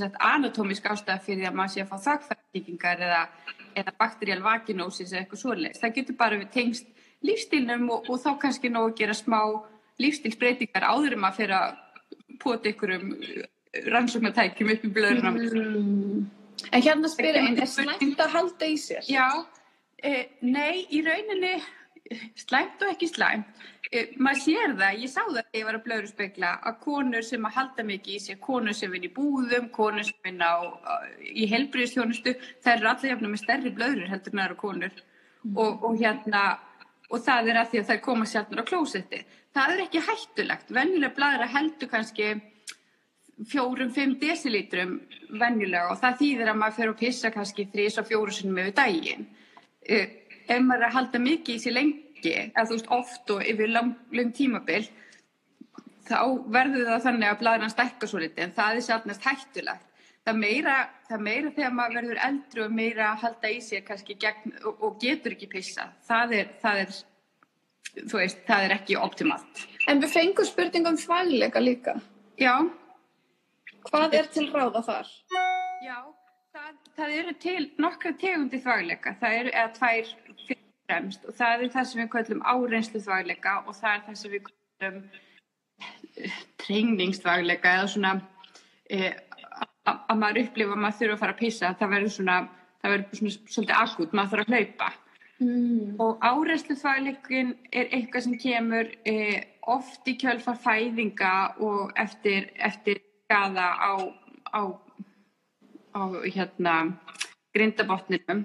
[0.00, 3.22] sagt, anatómisk ástæða fyrir að maður sé að fá þakkfæringar eða,
[3.76, 5.80] eða bakteríal vaginósis eða eitthvað svoleiðis.
[5.82, 6.86] Það getur bara við tengst
[7.26, 9.40] lífstílnum og, og þá kannski nóg að gera smá
[10.02, 11.76] lífstílsbreytingar áður um að fyrir að
[12.42, 13.12] pota ykkurum
[13.92, 15.38] rannsóknartækjum upp í blöðunum.
[15.44, 16.24] Mm.
[16.72, 19.04] En hérna spyrir einn, er slæmt að halda í sér?
[19.08, 19.44] Já,
[20.04, 21.54] Eh, nei, í rauninni
[22.38, 23.64] slæmt og ekki slæmt.
[23.92, 27.26] Eh, maður sér það, ég sá það þegar ég var að blöður spekla að konur
[27.26, 30.54] sem að halda mikið í sig, konur sem vinn í búðum, konur sem vinn á,
[31.22, 35.54] í helbriðstjónustu, þær eru allir jafnum með stærri blöður heldur en aðra konur mm.
[35.54, 36.42] og, og hérna,
[37.06, 39.22] og það er að því að þær koma sjálfnur á klósetti.
[39.54, 42.34] Það er ekki hættulegt, venjulega bladra heldur kannski
[43.46, 44.98] fjórum, fimm desilítrum
[45.38, 48.34] venjulega og það þýðir að maður fer að pissa kannski þrís og fjóru
[50.46, 53.72] ef maður er að halda mikið í sér lengi, eða þú veist oft og yfir
[53.72, 54.84] lang, lang tímabil,
[56.06, 56.20] þá
[56.54, 59.92] verður það þannig að blæðran stekka svo litið en það er sjálfnast hættulegt.
[60.26, 64.16] Það meira, það meira þegar maður verður eldru og meira að halda í sér kannski
[64.18, 65.86] gegn, og, og getur ekki pissa.
[66.08, 66.96] Það er, það er,
[68.00, 69.62] þú veist, það er ekki optimalt.
[69.86, 71.94] En við fengum spurningum þvægleika líka.
[72.42, 72.56] Já.
[73.86, 75.12] Hvað er til ráða þar?
[75.86, 76.00] Já,
[76.56, 80.12] Það, það eru til nokkra tegundi þvægleika, það eru eða tvær
[80.86, 84.34] fremst og það er það sem við kallum áreinslu þvægleika og það er það sem
[84.34, 85.00] við kallum
[86.20, 88.12] eh, treyningsþvægleika eða svona
[88.90, 89.10] e,
[89.86, 92.38] að maður upplifa að maður þurfa að fara að pissa, það verður svona,
[92.82, 94.88] það verður svona svolítið akut, maður þarf að hlaupa.
[95.36, 95.90] Mm.
[96.00, 99.16] Og áreinslu þvægleikin er eitthvað sem kemur e,
[99.68, 103.92] oft í kjölfar fæðinga og eftir, eftir skada á,
[104.56, 104.60] á
[105.96, 106.74] á hérna
[107.54, 108.44] grindabotninum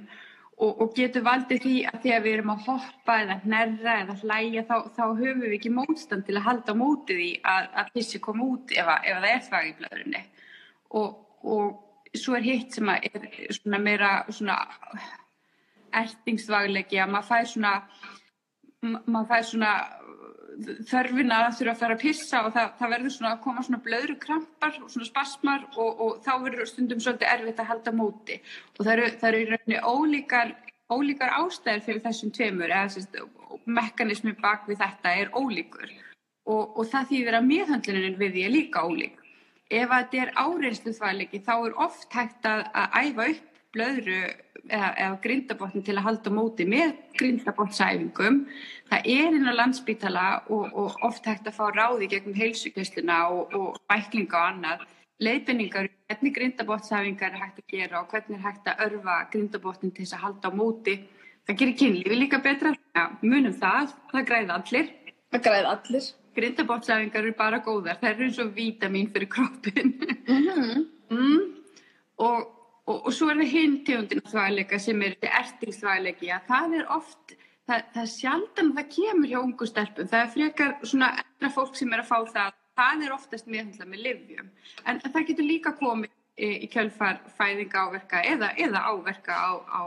[0.62, 4.18] og, og getur valdið því að því að við erum að hoppa eða hnerra eða
[4.22, 8.22] hlæja þá, þá höfum við ekki mótstand til að halda mótið í að, að pissi
[8.24, 10.24] koma út ef, að, ef það er þvæg í blöðrunni.
[11.02, 11.18] Og,
[11.56, 14.58] og svo er hitt sem að er svona meira svona
[16.02, 17.74] ertingsvæglegi að maður fær svona
[18.82, 19.72] maður fær svona
[20.90, 23.82] þörfina að þurfa að fara að pissa og það, það verður svona að koma svona
[23.86, 28.38] blöðru krampar og svona spasmar og, og þá verður stundum svolítið erfitt að halda móti
[28.78, 30.54] og það eru, það eru í rauninni ólíkar,
[30.92, 33.18] ólíkar ástæðir fyrir þessum tveimur eða sérst,
[33.66, 35.90] mekanismi bak við þetta er ólíkur
[36.50, 39.18] og, og það þýðir að miðhandlunin við því er líka ólík.
[39.72, 44.22] Ef þetta er áreinslu þvæglegi þá er oft hægt að, að æfa upp blöðru
[44.70, 48.42] eða, eða grindabotn til að halda móti með grindabotnsæfingum.
[48.92, 53.56] Það er inn á landsbítala og, og oft hægt að fá ráði gegnum heilsugjastluna og,
[53.58, 54.86] og bæklinga og annað.
[55.22, 60.06] Leifinningar, hvernig grindabotnsæfingar er hægt að gera og hvernig er hægt að örfa grindabotnin til
[60.06, 60.98] þess að halda móti.
[61.46, 62.74] Það gerir kynlífi líka betra.
[62.96, 64.90] Ja, munum það, það græði allir.
[65.32, 66.10] Það græði allir.
[66.38, 68.00] Grindabotnsæfingar eru bara góðar.
[68.02, 69.94] Það eru eins og vítamin fyrir kroppin.
[70.28, 70.86] Mm -hmm.
[71.16, 71.40] mm.
[72.18, 72.61] Og
[72.92, 76.94] og, og svo er það hinn tegundin þvægleika sem er þetta ertingsþvæglegi að það er
[76.98, 77.36] oft,
[77.70, 81.80] það, það er sjaldan það kemur hjá ungu stelpum, það er frekar svona eldra fólk
[81.80, 82.58] sem er að fá það.
[82.82, 84.52] Það er oftast meðhandla með livjum
[84.88, 89.82] en það getur líka komið í, í kjölfar fæðinga áverka eða, eða áverka á, á,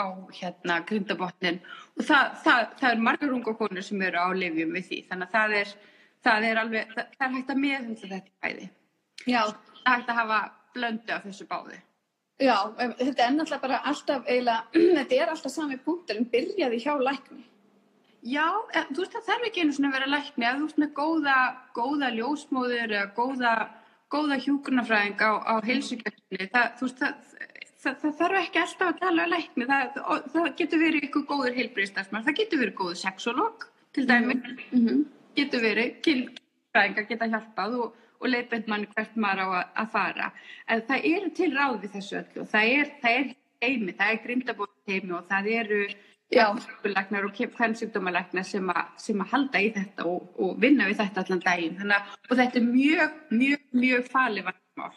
[0.00, 0.06] á
[0.38, 1.60] hérna grindabotnin.
[2.00, 5.02] Og það, það, það er margar unga konur sem eru á livjum við því.
[5.10, 5.74] Þannig að það er,
[6.26, 8.68] það er alveg, það er hægt að meðhandla þetta fæði
[9.26, 9.42] Já.
[9.82, 10.40] það er hægt að hafa
[10.76, 11.80] blöndu af þessu báði
[12.36, 14.64] Já, þetta er náttúrulega bara alltaf eiginlega,
[14.98, 17.44] þetta er alltaf sami punktur en byrjaði hjá lækni.
[18.26, 20.80] Já, en, þú veist það þarf ekki einu svona að vera lækni að þú veist
[20.82, 21.36] með góða,
[21.78, 23.52] góða ljósmóður eða góða,
[24.12, 27.36] góða hjúkurnafræðing á, á heilsugjörnni, það, þú veist það,
[27.84, 32.38] það, það þarf ekki alltaf að tala lækni, það getur verið ykkur góður heilbriðstafsmann, það
[32.42, 35.04] getur verið góður sexolog til dæmi, mm -hmm.
[35.38, 40.32] getur verið, kynfræðingar geta hjálpað og og leifbend mann hvert maður á að, að fara.
[40.68, 43.32] En það eru til ráð við þessu öllu og það er, það er
[43.64, 45.80] heimi, það er grimdabótt heimi og það eru
[46.90, 51.42] læknar og kvennsýkdómalæknar sem, sem að halda í þetta og, og vinna við þetta allan
[51.44, 51.76] daginn.
[51.78, 54.94] Þannig, og þetta er mjög, mjög, mjög farlig vatnmál.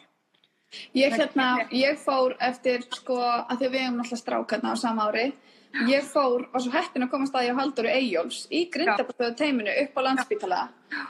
[0.93, 5.31] Ég, hérna, ég fór eftir sko að því við hefum náttúrulega strákarna á sama ári
[5.69, 9.75] Ég fór, var svo heppin að komast að ég á Halldóru Eyjóls í grindabastöðu teiminu
[9.83, 10.61] upp á landsbítala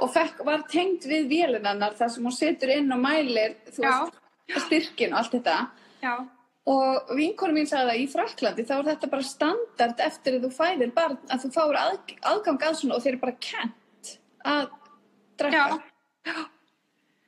[0.03, 4.19] og fekk, var tengd við vélinannar þar sem hún setur inn og mælir veist,
[4.65, 5.55] styrkin og allt þetta.
[6.03, 6.13] Já.
[6.69, 10.53] Og vinkonu mín sagði að í Fraklandi þá er þetta bara standard eftir að þú
[10.59, 14.63] fæðir barn að þú fáir að, aðgang að svona og þeir eru bara kent að
[15.39, 15.83] drekka.
[16.27, 16.39] Já.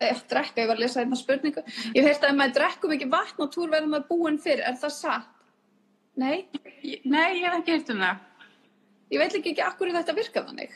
[0.01, 1.63] Eh, drekka, ég var að lesa einna spurningu.
[1.95, 4.77] Ég heilt að ef maður drekkum ekki vatn og túr verður maður búinn fyrir, er
[4.81, 5.37] það satt?
[6.21, 6.37] Nei,
[7.05, 8.23] Nei, ég hef ekki heyrt um það.
[9.11, 10.73] ég veit líka ekki akkur þetta virkar þannig.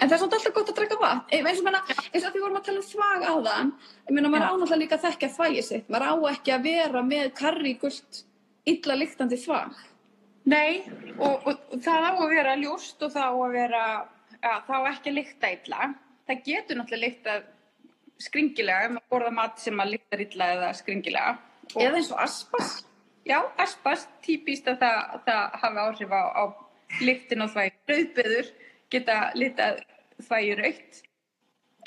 [0.00, 1.20] En það er samt alltaf gott að drekka vatn.
[1.36, 3.72] Eins og meina, eins og því vorum að tala um þvag áðan,
[4.08, 5.90] ég meina maður ánáttúrulega líka að þekkja þvægi sitt.
[5.92, 8.20] Maður á ekki að vera með karrígult
[8.72, 9.82] illa lyktandi þvag.
[10.48, 10.80] Nei,
[11.18, 13.82] og, og, og það á að vera ljóst og það á að vera,
[14.40, 15.90] ja, það á ekki að lykta illa.
[16.30, 17.44] Það getur náttúrulega lyktað
[18.20, 21.36] skringilega ef maður borða mat sem að lyktar illa eða skringilega.
[21.74, 22.72] Og, Eða eins og aspas.
[23.30, 26.42] Já, aspas, típist að það, það hafi áhrif á, á
[27.06, 27.76] lyktin og þvægi.
[27.90, 28.50] Rauðbeður
[28.90, 29.80] geta litað
[30.26, 30.72] þvægi.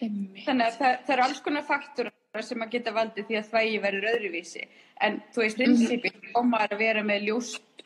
[0.04, 0.44] Einmitt.
[0.46, 3.82] Þannig að það, það eru alls konar faktorar sem að geta valdið því að þvægi
[3.84, 4.64] verður öðruvísi.
[5.06, 6.56] En þú veist, prinsipið mm -hmm.
[6.64, 7.84] að vera með ljóst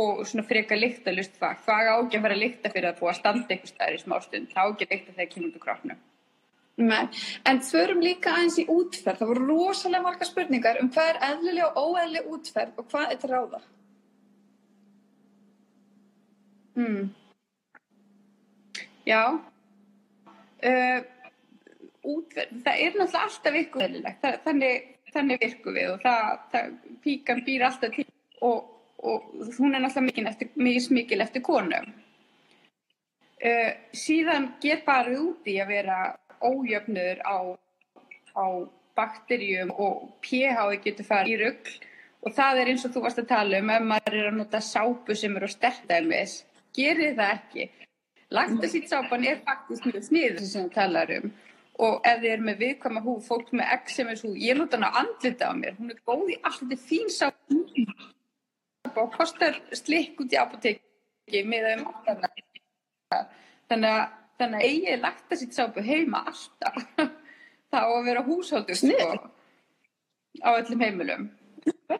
[0.00, 1.64] og svona freka lyktalust þvag.
[1.66, 4.52] Þvag á ekki að að lykta fyrir að þú að standa einhver staðar í smástund.
[4.54, 5.98] Það á ekki að lykta þegar út úr kroppnum.
[6.80, 7.08] Nei.
[7.44, 9.20] En förum líka aðeins í útferð.
[9.20, 13.20] Það voru rosalega marga spurningar um hvað er eðlileg og óeðlileg útferð og hvað er
[13.20, 13.60] til ráða.
[16.78, 17.10] Hmm.
[19.04, 19.22] Já.
[20.60, 21.00] Uh,
[22.00, 24.26] útverð, það er náttúrulega alltaf ykkur eðlilegt.
[24.46, 26.72] Þannig, þannig virkum við og það, það,
[27.04, 28.06] píkan býr alltaf til
[28.40, 28.72] og,
[29.04, 31.92] og hún er náttúrulega mikil eftir, mikil, mikil eftir konum.
[33.40, 36.00] Uh, síðan get bara út í að vera
[36.44, 37.38] ójöfnur á,
[38.36, 38.46] á
[38.96, 41.76] bakterjum og pH getur farið í rugl.
[42.20, 44.60] Og það er eins og þú varst að tala um ef maður er að nota
[44.60, 46.34] sápu sem eru á stertæmis,
[46.76, 47.70] gerir það ekki.
[48.30, 51.32] Laktasítsápan er faktisk mjög sniður sem þú talar um.
[51.80, 55.48] Og ef þið er með viðkvæma hú, fólk með eczemis hú, ég nota hana andlita
[55.48, 57.60] á mér, hún er góð í allt, þetta er fín sápa
[59.00, 62.24] og kostar slikk út í apoteki með um alltaf
[63.70, 64.02] þannig að,
[64.40, 66.80] þannig að eigið laktasítsápu heima alltaf
[67.70, 69.30] það á að vera húshóldur sko,
[70.40, 71.28] á öllum heimilum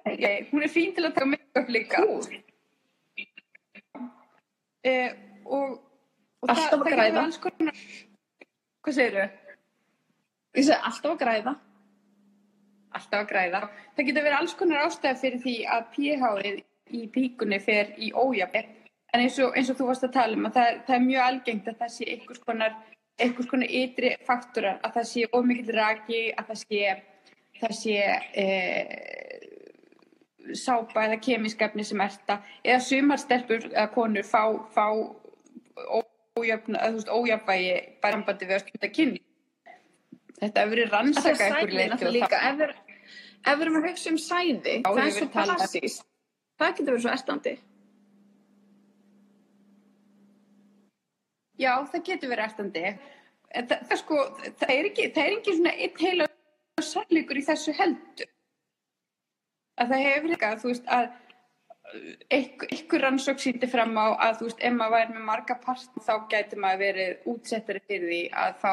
[0.06, 2.00] Ég, hún er fín til að taka make-up líka
[4.86, 5.10] eh,
[5.44, 5.74] og,
[6.40, 7.24] og Alltaf að græða.
[7.42, 7.80] konar
[8.80, 9.26] hvað segirðu?
[10.56, 11.54] Ég segi alltaf að græða.
[12.96, 13.60] alltaf að græða.
[13.96, 18.64] Það getur verið alls konar ástæði fyrir því að pH-ið í píkunni fer í ójafni.
[19.10, 21.22] En eins og, eins og þú varst að tala um að það, það er mjög
[21.26, 22.74] algengt að það sé einhvers konar,
[23.20, 26.92] einhvers konar ytri faktorar, að það sé ómikill raki, að það sé,
[27.60, 27.96] það sé
[28.42, 28.44] e,
[30.60, 34.44] sápa eða kemiskefni sem erta, eða sumar stelpur eða konur fá,
[34.76, 34.86] fá
[36.38, 39.24] ójöfn, að, veist, ójafvægi bara sambandi við að stunda kynni.
[40.40, 42.38] Þetta hefur verið er rannsaka náttúrulega líka.
[43.40, 45.98] Ef við, erum að hugsa um sæði, Já, það er svo tala- basís.
[46.60, 47.54] Það getur verið svo erstandi.
[51.60, 52.84] Já, það getur verið ertandi.
[53.50, 54.20] Það, það, sko,
[54.60, 56.28] það er ekki, það er ekki svona einn heila
[56.80, 58.30] sannleikur í þessu heldur.
[59.80, 61.10] Að það hefur ekki að, þú veist, að
[62.30, 66.12] einhver rannsók síndi fram á að, þú veist, ef maður væri með marga part þá
[66.30, 68.72] gæti maður verið útsettari fyrir því að fá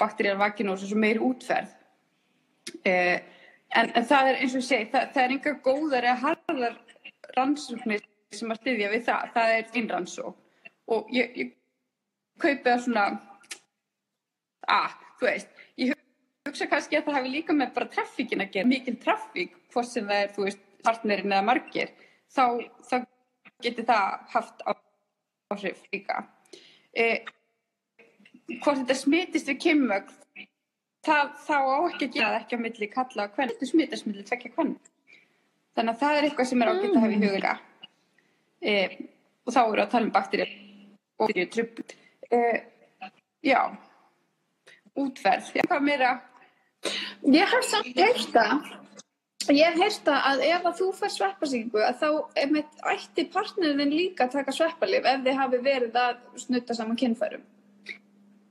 [0.00, 1.72] bakteríal vakinósu sem meiri útferð.
[2.86, 3.18] Eh,
[3.74, 6.78] en, en það er eins og segi, það, það er enga góðar eða harðar
[7.36, 9.34] rannsóknir sem að styðja við það.
[9.34, 10.38] Það er þín rannsók.
[10.92, 11.52] Og ég, ég
[12.42, 13.06] kaupi það svona
[14.68, 15.94] að, þú veist, ég
[16.48, 20.08] hugsa kannski að það hafi líka með bara traffíkin að gera, mikil traffík, hvort sem
[20.08, 21.92] það er, þú veist, partnerinn eða margir,
[22.32, 22.44] þá,
[22.88, 22.96] þá
[23.62, 26.24] getur það haft áhrif líka.
[26.92, 27.22] E,
[28.62, 30.10] hvort þetta smitist við kimmögg,
[31.06, 34.26] það, þá á ekki að gera það ekki á milli kalla hvern, þetta smitast milli
[34.26, 34.74] tvekja hvern.
[35.72, 37.56] Þannig að það er eitthvað sem er ágætt að hafa í huga.
[38.62, 38.72] E,
[39.42, 40.56] og þá eru að tala um bakterið
[41.22, 41.98] og bakterið
[42.32, 42.62] E,
[43.44, 43.60] já,
[44.96, 46.12] útferð, já, hvað meira?
[47.28, 48.70] Ég hef samt heyrt það.
[49.52, 52.08] Ég hef heyrt það að ef að þú fær sveppasíkingu að þá
[52.42, 57.44] einmitt ætti partnerinn líka að taka sveppalif ef þið hafi verið að snutta saman kynfærum.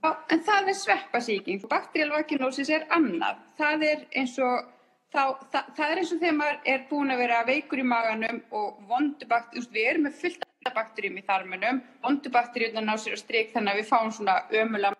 [0.02, 1.66] Já, en það er sveppasíking.
[1.70, 3.42] Bakterial vakinósis er annað.
[3.58, 4.70] Það er eins og
[5.12, 8.40] þá, það, það er eins og þegar maður er búin að vera veikur í maganum
[8.50, 13.72] og vondubakterjum, við erum með fullt bakterjum í þarminum, vondubakterjum ná sér á strik þannig
[13.72, 14.94] að við fáum svona ömulega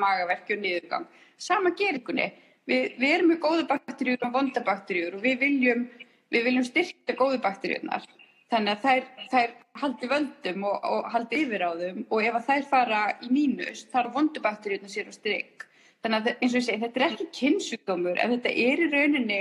[0.00, 1.06] magaverki og niðurgang.
[1.40, 2.32] Sama geringunni.
[2.66, 5.86] Við, við erum með góðu bakterjur og vondabakterjur og við viljum,
[6.34, 8.04] við viljum styrkja góðu bakterjurnar.
[8.50, 12.66] þannig að þær, þær haldi völdum og, og haldi yfir á þeim og ef þær
[12.70, 15.66] fara í mínus þá er vondubakteríuna sér á stryk
[16.04, 19.40] þannig að eins og ég segi þetta er ekki kynnsjúkdómur en þetta er í rauninni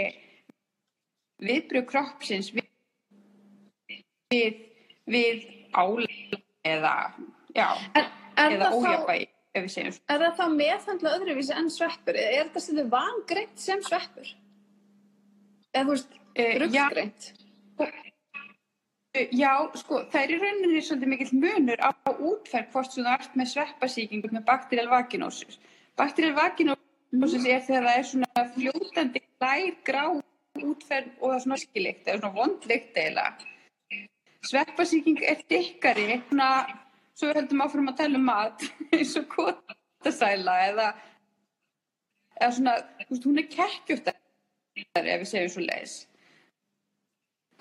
[1.46, 2.66] viðbröð kroppsins við,
[4.34, 4.62] við,
[5.06, 5.46] við
[5.84, 6.96] álega eða,
[7.56, 11.72] já, Er, er, eða það ójafægi ef við segjum er það þá meðhandla öðruvísi en
[11.72, 12.20] sveppur?
[12.20, 14.36] Er þetta sem vangreint sem sveppur?
[15.76, 17.32] Eða þú veist, Eh, já, ruggstreint?
[19.32, 23.54] Já, sko, það er í rauninni svolítið mikill munur á útferð hvort þú ert með
[23.54, 25.56] sveppasíkingu með bakterial vaginósus.
[25.96, 30.02] Bakterial vaginósus er þegar það er svona fljótandi klær grá
[30.60, 33.26] útferð og það er svona skilikt, það er svona vondlikt eila.
[34.46, 36.50] Sveppasíking er dikkari, svona,
[37.18, 40.90] svo við höldum áfram að tala um mat, eins og kvotasæla eða,
[42.40, 42.76] eða svona,
[43.10, 44.20] veist, hún er kekkjúttar
[44.76, 45.96] ef við segjum svo leiðis.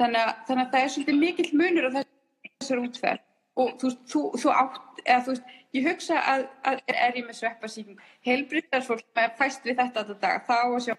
[0.01, 3.31] Þannig að, þannig að það er svolítið mikill munur á þessar útferð
[3.62, 7.38] og þú þú, þú átt, eða þú veist, ég hugsa að, að er ég með
[7.38, 10.97] sveppasíking, heilbryttarsfólk með fæst við þetta þetta dag, þá að sjá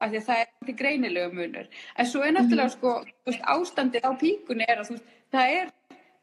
[0.00, 1.68] að því að það er ekki greinilegu munur.
[1.96, 5.72] En svo er náttúrulega, sko, þú veist, ástandið á píkunni er að, veist, það er,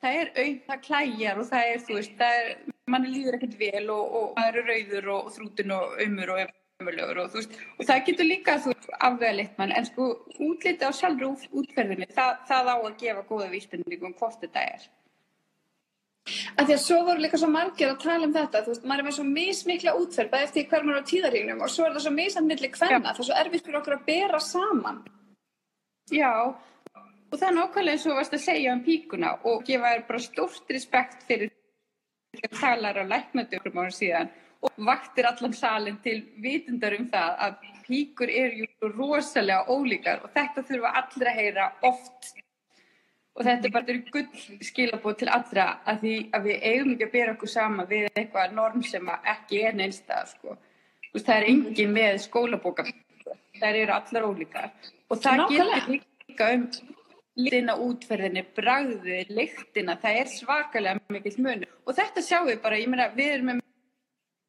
[0.04, 2.54] það er auð, það klæjar og það er, þú veist, það er,
[2.94, 6.44] manni líður ekkert vel og, og það eru rauður og, og þrútin og ömur og
[6.82, 10.12] ömurlegur og þú veist, og það getur líka, þú veist, afvega litt mann, en sko,
[10.38, 14.66] útliti á sjálfur út, útferðinni, það, það á að gefa góða vísbendingum um hvort þetta
[14.74, 14.88] er.
[16.58, 19.04] Af því að svo voru líka svo margir að tala um þetta, þú veist, maður
[19.04, 22.06] er með svo mismikla útferð, bæði eftir hver maður á tíðarínum og svo er það
[22.08, 25.04] svo misand milli hvenna, það er svo erfitt fyrir okkur að bera saman.
[26.14, 26.34] Já,
[27.32, 30.24] og það er nákvæmlega eins og varst að segja um píkuna og gefa þér bara
[30.24, 31.52] stórt respekt fyrir
[32.38, 34.32] þegar talar á læknandi okkur mánu síðan
[34.66, 40.66] og vaktir allan salin til vitundar um það að píkur eru rosalega ólíkar og þetta
[40.70, 42.32] þurfa allir að heyra oft
[43.38, 47.14] og þetta er bara gull skilabóð til allra að því að við eigum ekki að
[47.14, 50.58] bera okkur sama við eitthvað norm sem ekki er neinstað sko.
[51.08, 52.88] Þú veist, það er engin með skólabóka
[53.62, 54.72] þær eru allar ólíkar
[55.10, 55.78] og það Nákvæmlega.
[55.78, 56.68] getur líka um
[57.38, 63.10] litina útferðinni, bragðið, lyktina, það er svakalega mikill munur og þetta sjáum við bara, meina
[63.14, 63.64] við erum með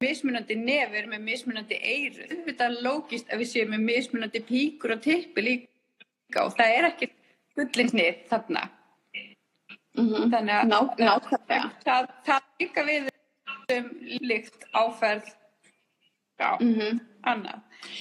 [0.02, 2.26] mismunandi nefur með mismunandi eyru.
[2.46, 6.88] Þetta er lógist að við séum með mismunandi píkur og tippi líka og það er
[6.92, 7.10] ekki
[7.58, 8.62] gullinsnið þarna.
[9.98, 11.70] Mm Þannig að Ná, nákvæmlega.
[11.84, 13.08] það, það líka við
[13.78, 13.88] um
[14.30, 15.26] líkt áferð
[16.38, 17.58] já, Mm annað.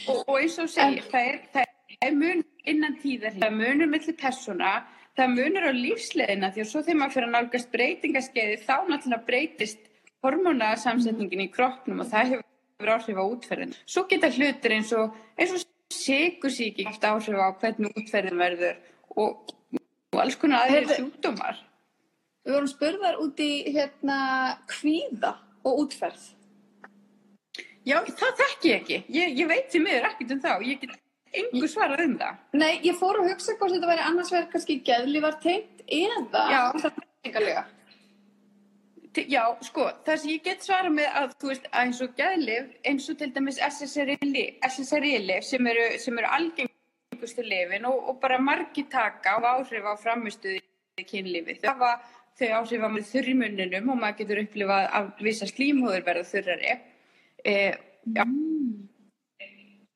[0.08, 1.66] Og, og eins og segir, það er, það
[2.06, 4.72] er mun innan tíðar, það munur millir persóna,
[5.18, 9.26] það munur á lífsleðina því að svo þegar maður fyrir að nálgast breytingaskeiði þá náttúrulega
[9.28, 9.80] breytist
[10.24, 13.74] hormónasamsetningin í kroppnum og það hefur áhrif á útferðin.
[13.90, 15.66] Svo geta hlutir eins og, og
[15.98, 18.78] sikursíki áhrif á hvernig útferðin verður
[19.18, 19.52] og,
[20.14, 21.58] og alls konar Heyrðu- sjúkdómar.
[22.48, 24.18] Við vorum spurðar út í hérna
[24.72, 25.34] kvíða
[25.68, 26.30] og útferð.
[27.88, 29.00] Já, það þekki ég ekki.
[29.12, 30.54] Ég, ég veit því miður ekkert um þá.
[30.64, 30.96] Ég get
[31.42, 32.38] engu svarað um það.
[32.56, 36.62] Nei, ég fór að hugsa hvort þetta væri annars verið kannski geðlífar tengt eða Já.
[36.84, 37.04] það
[39.28, 42.68] Já, sko, það sem ég get svarað með að, þú veist, að eins og gæðlif,
[42.86, 48.38] eins og til dæmis SSRI-lif SSRI sem eru, sem eru algengustu lifin og, og bara
[48.38, 50.62] margi taka og áhrif á framistuði
[51.10, 51.58] kynlífi.
[51.64, 51.92] Þau hafa
[52.38, 56.28] þau áhrif á með þurr í munninum og maður getur upplifað að vissa slímhóður verða
[56.32, 56.76] þurrari.
[57.42, 57.56] E,
[58.18, 58.24] já,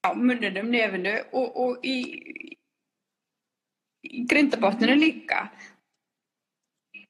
[0.01, 1.97] á munninum, nefinu og, og í,
[4.07, 5.45] í grindabotninu líka.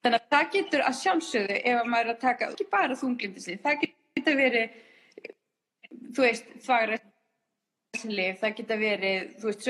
[0.02, 3.44] Þannig að það getur að sjálfsögðu ef að maður er að taka ekki bara þunglindi
[3.44, 4.78] sig, það getur verið,
[6.16, 9.68] þú veist, þvagrænslif, það getur verið, þú veist,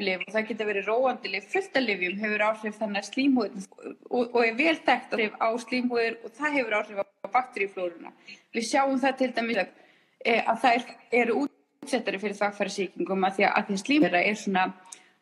[0.00, 3.66] svepplif og það getur verið róandi lif, fullt af lifjum hefur áhrif þannig að slímhúðin
[4.10, 8.12] og, og er vel þekkt áhrif á slímhúðir og það hefur áhrif á bakteríuflóruna.
[8.54, 10.86] Við sjáum það til dæmis eh, að þær
[11.22, 14.66] eru útsettari fyrir þvagfæra sýkingum að því að, að því að slímhúðira er svona,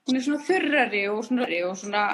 [0.06, 2.04] hún er svona þurrari og svona, og svona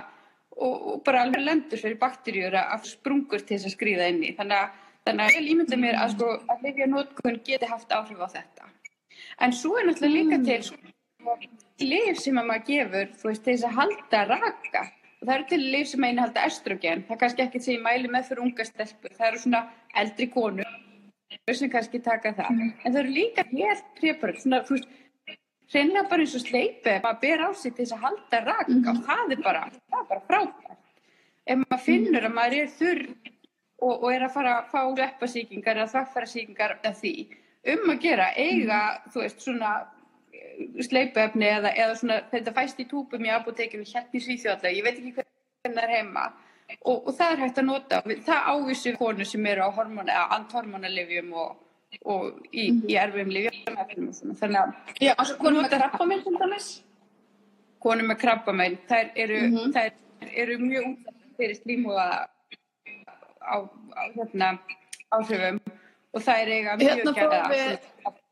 [0.54, 4.32] og, og bara alveg lendur fyrir bakteríur að sprungur til þess að skrýða inn í.
[4.38, 8.22] Þannig að, þannig að ég ímynda mér að, sko, að lifja nótkun geti haft áhrif
[8.22, 8.70] á þetta.
[9.42, 10.92] En svo er náttúrulega líka til sko,
[11.82, 14.84] lif sem að maður gefur þú veist, þess að halda raka.
[15.20, 17.04] Og það eru til lif sem að halda estrogen.
[17.06, 19.14] Það er kannski ekkert sem ég mæli með fyrir unga stelpur.
[19.16, 19.62] Það eru svona
[20.02, 20.80] eldri konur
[21.50, 22.60] sem kannski taka það.
[22.84, 24.92] En það eru líka helt preparat, svona, þú veist,
[25.72, 29.32] hreinlega bara eins og sleipi maður ber á sig þess að halda raka og það
[29.34, 29.62] er bara,
[29.94, 30.82] bara frábært
[31.44, 33.02] ef maður finnur að maður er þurr
[33.84, 37.14] og, og er að fara að fá leppasíkingar eða þvakkfærasíkingar eða því
[37.74, 39.72] um að gera eiga þú veist svona
[40.88, 44.98] sleipuefni eða, eða svona þetta fæst í túpum í apotekinu hérna í Svíþjóðallega ég veit
[44.98, 45.26] ekki hver
[45.64, 46.24] hennar heima
[46.84, 48.00] og, og það er hægt að nota.
[48.26, 49.70] Það ávísu konur sem eru á
[50.38, 51.56] andhormónalifjum og,
[52.04, 53.76] og í, í erfum lifjum
[54.08, 54.34] og svona.
[54.40, 56.68] Þannig að Já, og konum með Notar- krabba minn til dæmis.
[57.84, 59.72] konur með krabbamein, þær eru, Mhm.
[59.76, 59.90] þær
[60.42, 62.06] eru mjög útlæðar fyrir slímúða
[63.44, 63.56] á,
[63.92, 64.48] á hérna,
[65.12, 65.58] áhrifum
[66.14, 68.23] og þær eiga mjög Hérna fáum við-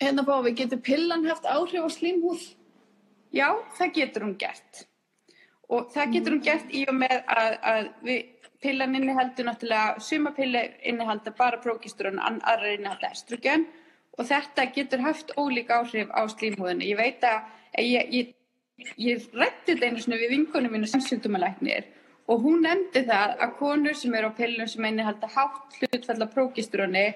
[0.00, 2.46] Hérna fáum við, getur pillan haft áhrif á slímhúð?
[3.36, 4.86] Já, það getur hún gert.
[5.70, 8.22] Og það getur hún gert í og með að, að við,
[8.64, 13.68] pillan innihaldur náttúrulega, suma pillar innihalda bara prókistrun, aðra innihalda estrogen
[14.18, 16.90] og þetta getur haft ólík áhrif á slímhúðinu.
[16.90, 18.34] Ég veit að ég, ég,
[19.00, 21.88] ég rætti þetta einu svona við vinkonum mínu samsýndumalæknir
[22.30, 27.08] og hún nefndi það að konur sem eru á pillum sem innihalda hátt hlutfalla prókistruni,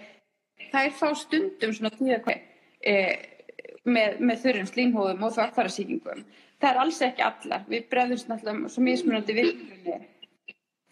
[0.73, 2.54] þær fá stundum svona tíðakvæð e,
[2.85, 6.25] með, með þurrum slímhóðum og þvakkvarasýkingum.
[6.61, 7.65] Það er alls ekki allar.
[7.69, 10.01] Við bregðumst náttúrulega svo mismunandi virkninni.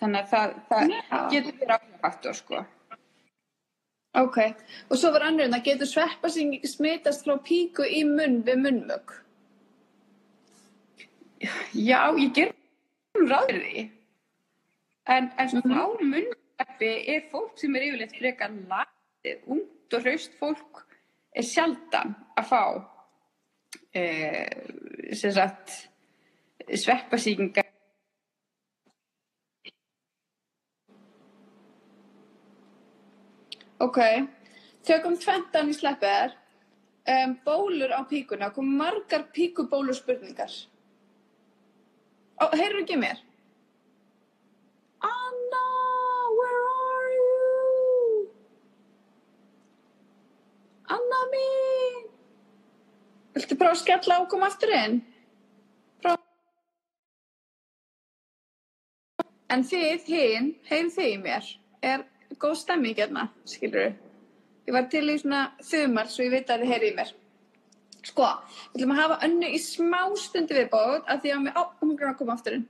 [0.03, 1.19] Þannig að það, það Já.
[1.31, 2.63] getur verið áhrifaktor, sko.
[4.23, 4.39] Ok,
[4.91, 9.15] og svo var annarinn að getur sveppasýking smitast frá píku í munn við munnmögg.
[11.73, 12.51] Já, ég ger
[13.17, 13.85] nú ráð fyrir því.
[15.13, 15.79] En, en svo Mhm.
[15.81, 20.85] á munnseppi er fólk sem er yfirleitt frekar latið, ungt og hraust fólk
[21.33, 22.63] er sjaldan að fá
[23.95, 24.05] e,
[25.17, 25.77] sem sagt
[26.69, 27.69] sveppasýkingar
[33.83, 33.99] Ok,
[34.87, 36.37] tökum tventan í sleppið
[37.11, 40.53] um, bólur á píkuna, kom margar píkubólur spurningar.
[42.39, 43.19] Ó, heyrðu ekki mér?
[45.09, 45.65] Anna,
[46.39, 48.31] where are you?
[50.93, 52.05] Anna mín!
[53.33, 54.99] Viltu prófa að skella og koma aftur inn?
[56.03, 56.21] Prófa.
[59.53, 61.49] En þið hinn, heyrðu þið í mér,
[61.93, 62.05] er
[62.43, 63.99] góð stemming hérna, skilur við.
[64.69, 67.17] Ég var til í svona þumar svo ég veit að þið heyri í mér.
[68.03, 68.29] Sko,
[68.75, 71.93] við ætlum að hafa önnu í smá stundi viðbót að því að mér, á, hún
[71.97, 72.69] er að koma aftur inn.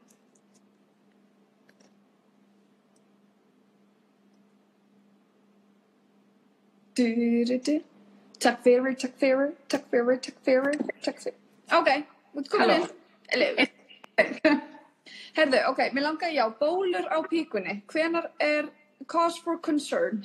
[6.92, 7.06] Du,
[7.48, 7.80] du, du.
[8.42, 11.38] Takk fyrir, takk fyrir, takk fyrir, takk fyrir, takk fyrir.
[11.78, 11.90] Ok,
[12.50, 12.88] komin Halló.
[13.38, 13.68] inn.
[15.36, 17.76] Herðu, ok, mér langar, já, bólur á píkunni.
[17.92, 18.66] Hvenar er
[19.06, 20.24] cause for concern?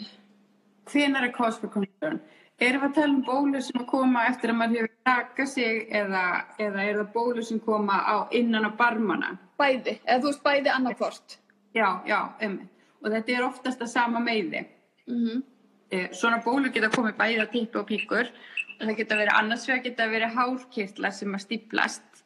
[0.89, 2.19] Hvenær er cause for concern?
[2.57, 6.23] Erum við að tala um bólur sem koma eftir að maður hefur rakað sig eða,
[6.57, 9.35] eða er það bólur sem koma á innan á barmana?
[9.61, 11.37] Bæði, eða þú veist bæði annarkvort.
[11.77, 12.17] Já, já,
[12.49, 12.57] um.
[13.05, 14.65] Og þetta er oftast að sama meiði.
[15.05, 15.56] Mm Eh,
[15.87, 18.31] Svona bólur geta komið bæði að tippu og píkur
[18.77, 22.23] og það geta verið annars vegar geta verið hárkirtlar sem að stíplast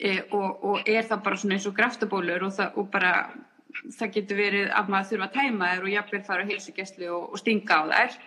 [0.00, 3.12] eh, og, og er það bara svona eins og graftabólur og, það, og bara
[3.98, 7.30] það getur verið að maður þurfa að tæma þær og jafnvel fara á heilsugjæslu og,
[7.30, 8.18] og stinga á þær.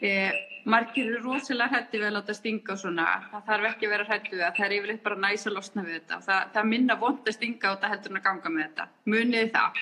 [0.00, 0.38] Eh,
[0.70, 4.08] margir eru rosalega hrætti við að láta stinga og svona, það þarf ekki að vera
[4.08, 6.70] hrætti við það, það er yfirleitt bara næs að losna við þetta og það, það
[6.70, 8.88] minna vond að stinga á þetta heldur en að ganga með þetta.
[9.14, 9.80] Munið það.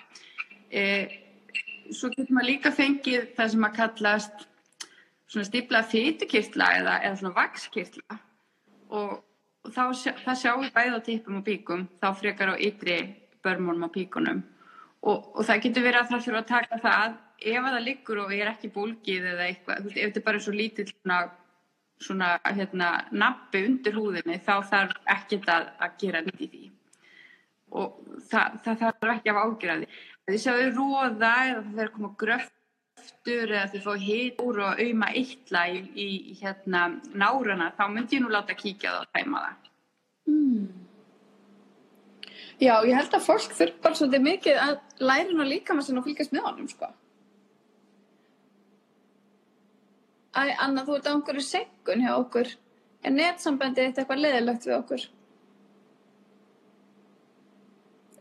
[0.68, 1.18] Eh,
[1.94, 4.44] svo getur maður líka fengið það sem að kallast
[5.28, 8.18] svona stíplað fytukirtla eða, eða svona vakskirtla
[8.88, 9.16] og,
[9.64, 9.82] og þá,
[10.24, 12.98] það sjáum við bæði á tippum og píkum þá frekar á ytri
[13.44, 14.44] börmónum á píkunum.
[15.06, 18.22] Og, og það getur verið að það þurfa að taka það ef að það liggur
[18.24, 21.18] og er ekki bólgið eða eitthvað, ef þetta er bara svo lítill svona,
[22.02, 26.64] svona hérna, nappi undir húðinni þá þarf ekkert að, að gera nýtt í því.
[27.78, 27.98] Og
[28.30, 30.02] það, það þarf ekki að hafa ágjör af því.
[30.28, 34.82] Þið sjáu róða eða það fer að koma gröftur eða þið fá hit úr og
[34.82, 36.82] auðma eitla í, í, í hérna
[37.16, 39.64] nárana þá myndi ég nú láta kíkja það og tæma það.
[42.58, 46.02] Já, ég held að fólk þurf bara svolítið mikið að læra nú líka með sinna
[46.02, 46.88] og fylgjast með honum, sko.
[50.34, 52.50] Æ, Anna, þú ert á einhverju senkun hjá okkur.
[53.06, 55.06] Er netsambandið eitt eitthvað leðilegt við okkur?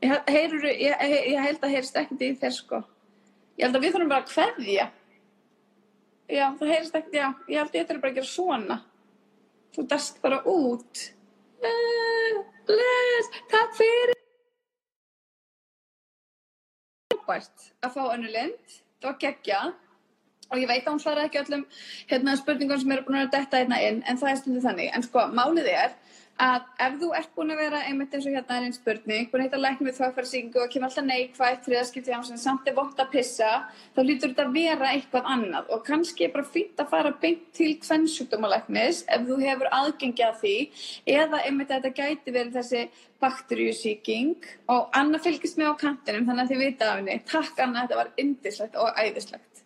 [0.08, 2.80] Ég, he- heyrðu, ég, ég, held að heyrst ekkert í þér, sko.
[3.58, 4.86] Ég held að við þurfum bara að kveðja.
[6.32, 7.28] Já, það heyrst ekkert, já.
[7.52, 8.78] Ég held að ég þurfum bara að gera svona.
[9.76, 11.02] Þú dast bara út.
[11.64, 12.38] Eh,
[12.68, 14.14] Bless, takk fyrir.
[17.28, 18.78] Að fá önnu lind.
[19.02, 19.74] Það var geggjað.
[20.48, 21.64] Og ég veit að hún svaraði ekki öllum
[22.08, 24.92] hérna, spurningum sem eru búin að detta hérna inn, en það er stundið þannig.
[24.96, 25.96] En sko, málið er
[26.38, 29.42] að ef þú ert búin að vera einmitt eins og hérna er einn spurning, búin
[29.42, 33.02] að heita læknum við þvagfærsíkingu og kemur alltaf neikvægt þriðaskipti á sem samt er vott
[33.02, 33.50] að pissa,
[33.96, 37.48] þá lítur þetta að vera eitthvað annað og kannski er bara fýnt að fara beint
[37.58, 40.56] til kvennsjúkdómalæknis ef þú hefur aðgengi að því
[41.18, 42.84] eða einmitt að þetta gæti verið þessi
[43.24, 47.18] bakteríusíking og Anna fylgist með á kantinum þannig að þið vita af henni.
[47.26, 49.64] Takk Anna, þetta var yndislegt og æðislegt.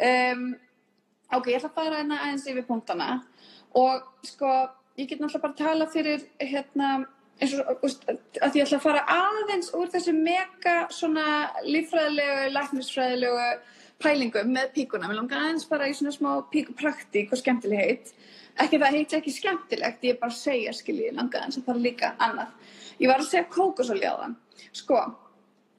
[0.00, 0.48] Um,
[1.28, 2.00] ok, ég ætla að fara
[4.96, 6.90] ég get náttúrulega bara að tala fyrir hérna
[7.36, 11.26] eins og að ég ætla að fara aðeins úr þessu mega svona
[11.66, 13.48] lífræðilegu, læknisfræðilegu
[14.00, 15.08] pælingum með píkuna.
[15.08, 18.14] Mér langar aðeins bara í svona smá píkupraktík og skemmtilegheit.
[18.56, 21.84] Ekki það heiti ekki skemmtilegt, ég er bara að segja, skilji, langar aðeins að fara
[21.84, 22.72] líka annað.
[22.96, 24.36] Ég var að segja kókosolja á það.
[24.80, 25.00] Sko,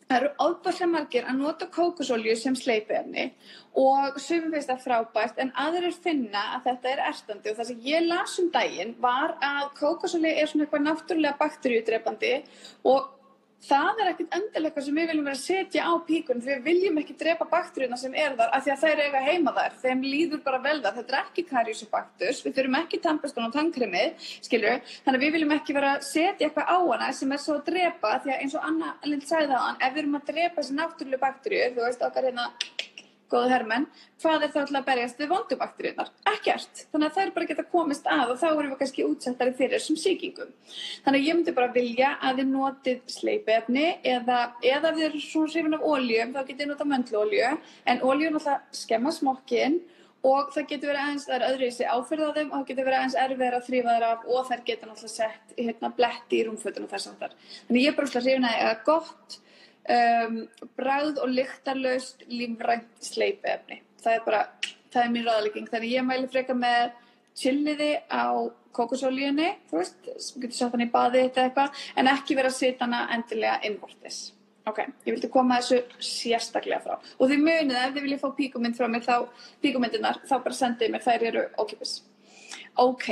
[0.08, 3.26] Það eru ábærslega margir að nota kókosolju sem sleipefni
[3.82, 7.82] og sumum finnst það frábært en aðrir finna að þetta er erstandi og það sem
[7.90, 12.34] ég las um daginn var að kókosolju er svona eitthvað náttúrulega bakteríudrepandi
[12.88, 13.12] og
[13.68, 17.00] það er ekkert endilega sem við viljum vera að setja á píkun því við viljum
[17.02, 19.78] ekki drepa bakteríuna sem er þar af því að þær eiga heima þar.
[19.84, 24.28] Þeim líður bara vel þar, þetta er ekki karíusubaktus við þurfum ekki tampastun og tannkremið
[24.48, 27.58] skilur, þannig að við viljum ekki vera að setja eitthvað á hana sem er svo
[27.60, 30.20] að drepa því að eins og Anna Lind sagði það á hann ef við erum
[30.20, 32.52] að drepa þessi náttúrulega bakteríu þú veist okkar hérna
[33.32, 33.88] góðu hermenn,
[34.22, 36.12] hvað er þá alltaf að berjast við vondubakteríunar?
[36.32, 36.84] Ekkert.
[36.94, 40.00] Þannig að er bara geta komist að og þá erum við kannski útsettari fyrir þessum
[40.02, 40.54] síkingum.
[41.06, 45.54] Þannig að ég myndi bara vilja að þið notið sleipefni eða, eða við erum svona
[45.54, 47.54] hrifin af óljum, þá getið notað möndlólju,
[47.86, 49.80] en ólju er náttúrulega skemma smokkin
[50.28, 52.70] og það getur verið aðeins, það er öðru í sig áferð á þeim og það
[52.72, 56.40] getur verið aðeins erfið að þrýfa þeirra af og þær getur náttúrulega sett hérna, bletti
[56.40, 57.36] í rúmfötunum þess aftar.
[57.68, 59.38] Þannig ég bara að
[59.96, 60.40] um,
[60.78, 63.82] bræð og lyktarlaust lífrænt sleipefni.
[64.04, 64.42] Það er bara,
[64.94, 65.68] það er mín ráðlegging.
[65.72, 66.96] Þannig ég mæli freka með
[67.38, 68.34] chiliði á
[68.78, 72.86] kokosolíunni, þú veist, sem getur satt hann í baði eitthvað, en ekki vera að setja
[72.86, 74.20] hana endilega innvortis.
[74.68, 76.98] Ok, ég vildi koma þessu sérstaklega frá.
[77.18, 80.94] Og því munið, ef þið viljið fá píkumind frá mér, þá, píkumyndinar, þá bara sendið
[80.94, 81.94] mér, þær eru ókipis.
[82.84, 83.08] Ok,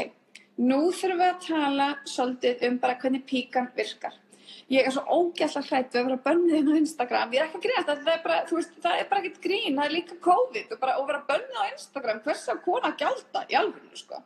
[0.61, 4.19] nú þurfum við að tala svolítið um bara hvernig píkan virkar
[4.73, 7.33] ég er svo ógæslega hrætt við að vera bönnið inn á Instagram.
[7.35, 9.75] Ég er ekki að gríða þetta, það er bara, veist, það er bara ekkert grín,
[9.75, 13.43] það er líka COVID og, bara, og vera bönnið á Instagram, hvers að kona gælda
[13.45, 14.23] í alveg, sko?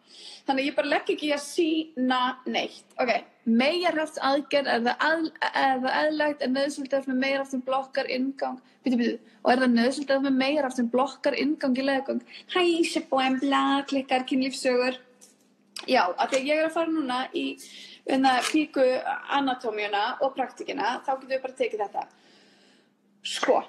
[0.48, 2.96] Þannig ég bara legg ekki að sína neitt.
[3.04, 3.12] Ok,
[3.50, 9.62] megarhæft aðgerð er það eðlægt er nöðsvöldið með megarhæftum blokkar ingang byrju, byrju, og er
[9.64, 12.22] það nöðsvöldið með megarhæftum blokkar ingang í leðgang
[12.54, 15.00] hæ, sjöbóem, bla, klikkar, kynlífsögur
[15.88, 17.46] já, að því ég er að fara núna í
[18.52, 18.82] píku
[19.30, 22.08] anatómíuna og praktikina, þá getum við bara tekið þetta.
[23.24, 23.64] Sko,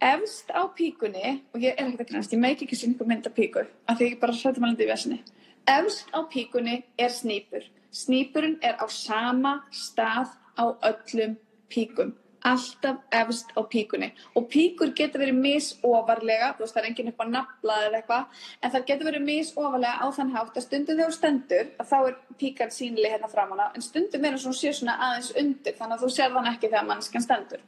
[0.00, 3.30] efst á píkunni, og ég er ekkert að grænast, ég meik ekki sín ykkur mynda
[3.30, 5.18] píku, af því ég bara hrætti maður í vesinni.
[5.66, 7.64] Efst á píkunni er snýpur.
[7.90, 11.36] Snýpurinn er á sama stað á öllum
[11.68, 12.14] píkum
[12.48, 14.10] alltaf efst á píkunni.
[14.36, 18.44] Og píkur getur verið misofarlega þú veist það er enginn upp á nafla eða eitthvað
[18.62, 22.16] en það getur verið misofarlega á þann hátt að stundum þegar þú stendur þá er
[22.42, 25.98] píkan sínli hérna framann á en stundum er það svona sér svona aðeins undir þannig
[25.98, 27.66] að þú sér þann ekki þegar mannskan stendur.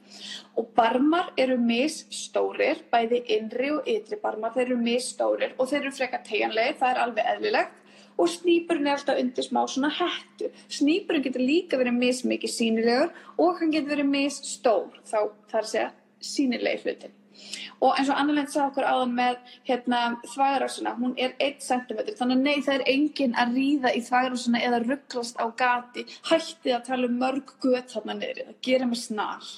[0.57, 5.95] Og barmar eru misstórir bæði innri og ytri barmar þeir eru misstórir og þeir eru
[5.95, 7.80] freka tegjanlega það er alveg eðlilegt
[8.17, 10.51] og snýpurinn er alltaf undir smá svona hættu.
[10.71, 15.19] Snýpurinn getur líka verið mismikið sínilegur og hann getur verið misstór þá
[15.53, 15.89] þar sé
[16.21, 17.17] sínilegi hlutin.
[17.81, 19.99] Og eins og annarleginn sagði okkur áðan með hérna,
[20.33, 24.61] þvægarásuna, hún er 1 cm, þannig að nei það er enginn að ríða í þvægarásuna
[24.67, 29.01] eða rugglast á gati, hættið að tala um mörg gött þarna niður, það gerir mig
[29.01, 29.49] snar.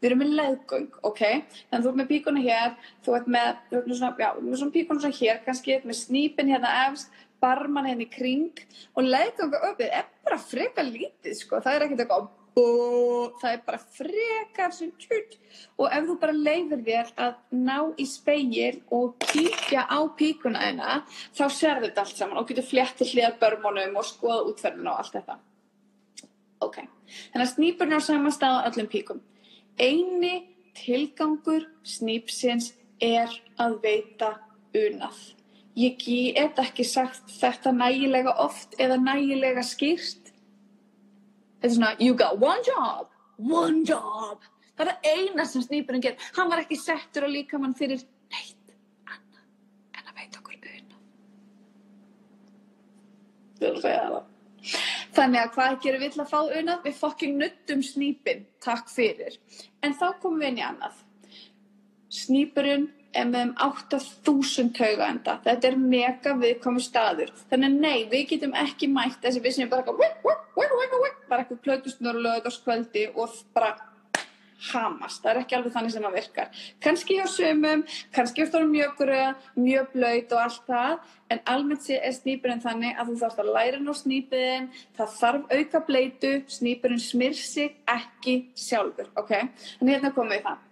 [0.00, 1.22] Við erum með leðgöng, ok?
[1.22, 4.30] Þannig að þú ert með píkuna hér, þú ert með, þú ert með svona, já,
[4.44, 9.08] með svona píkuna svona hér, kannski með snýpin hérna efst, barman henni hérna kring og
[9.08, 12.28] leðganga uppið er bara frekar lítið sko, það er ekkert eitthvað
[12.60, 15.36] og það er bara frekar sem tjút
[15.78, 20.96] og ef þú bara leifir þér að ná í speil og kíkja á píkuna þeina
[21.36, 25.16] þá ser þetta allt saman og getur fléttið hliðar börnmónum og skoða útferðinu og allt
[25.18, 25.38] þetta.
[26.60, 26.78] Ok,
[27.32, 29.20] þannig að snýpurinn á sama stað á öllum píkum.
[29.80, 30.34] Eini
[30.76, 34.34] tilgangur snýpsins er að veita
[34.76, 35.39] unað
[35.78, 40.32] ég get ekki sagt þetta nægilega oft eða nægilega skýrt.
[41.60, 43.06] Þetta er svona you got one job,
[43.38, 44.42] one job.
[44.80, 48.00] Það er eina sem snýpurinn ger hann var ekki settur á líkamann fyrir
[48.32, 48.70] neitt
[49.04, 49.44] annað
[49.98, 50.98] en að veita okkur unna
[55.16, 59.36] þannig að hvað gerum við til að fá unna við fokking nuttum snýpin takk fyrir.
[59.84, 60.96] En þá komum við inn í annað.
[62.10, 65.38] Snýpurinn er með um 8000 taugaenda.
[65.44, 67.32] Þetta er mega viðkomi staður.
[67.50, 70.40] Þannig nei, við getum ekki mætt þessi við sem er bara eitthvað
[71.30, 73.76] bara eitthvað plötusnur lögðarskvöldi og bara
[74.70, 75.22] hamast.
[75.22, 76.62] Það er ekki alveg þannig sem það virkar.
[76.84, 77.84] Kanski hjá sumum,
[78.16, 82.98] kannski stórum mjög gröð, mjög blöyt og allt það, en almennt sé er snýpurinn þannig
[82.98, 88.40] að þú þarfst að læra ná snýpiðin, það þarf auka bleitu, snýpurinn smyr sig ekki
[88.68, 89.32] sjálfur, ok?
[89.78, 90.66] Þannig hérna komum við það.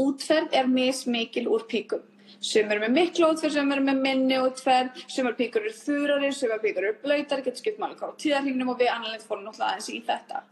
[0.00, 2.02] Útferð er mismikil úr píkum.
[2.42, 6.96] Sumur með miklu útferð, sumur með minni útferð, sumur píkur eru þurrari, sumur píkur eru
[7.04, 10.42] blöytar, getur skipt máli hvað á tíðarhingnum og við annarlega fórum náttúrulega aðeins í þetta.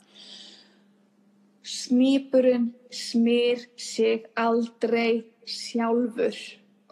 [1.71, 6.39] Snýpurinn smyr sig aldrei sjálfur,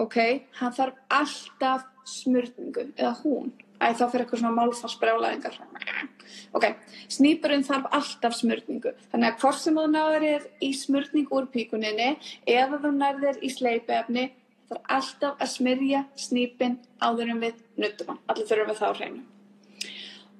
[0.03, 0.18] ok?
[0.59, 3.53] Hann þarf alltaf smurningu, eða hún.
[3.79, 5.59] Æ, þá fyrir eitthvað svona málfarsbrjálæðingar.
[6.57, 6.64] Ok,
[7.14, 8.93] snýpurinn þarf alltaf smurningu.
[9.12, 10.26] Þannig að hvort sem þú náður
[10.64, 12.11] í smurning úr píkuninni
[12.49, 14.29] eða þú nærðir í sleipefni,
[14.70, 18.22] þarf alltaf að smyrja snýpinn áður en við nuttum hann.
[18.26, 19.26] Allir þurfum við þá að hreina.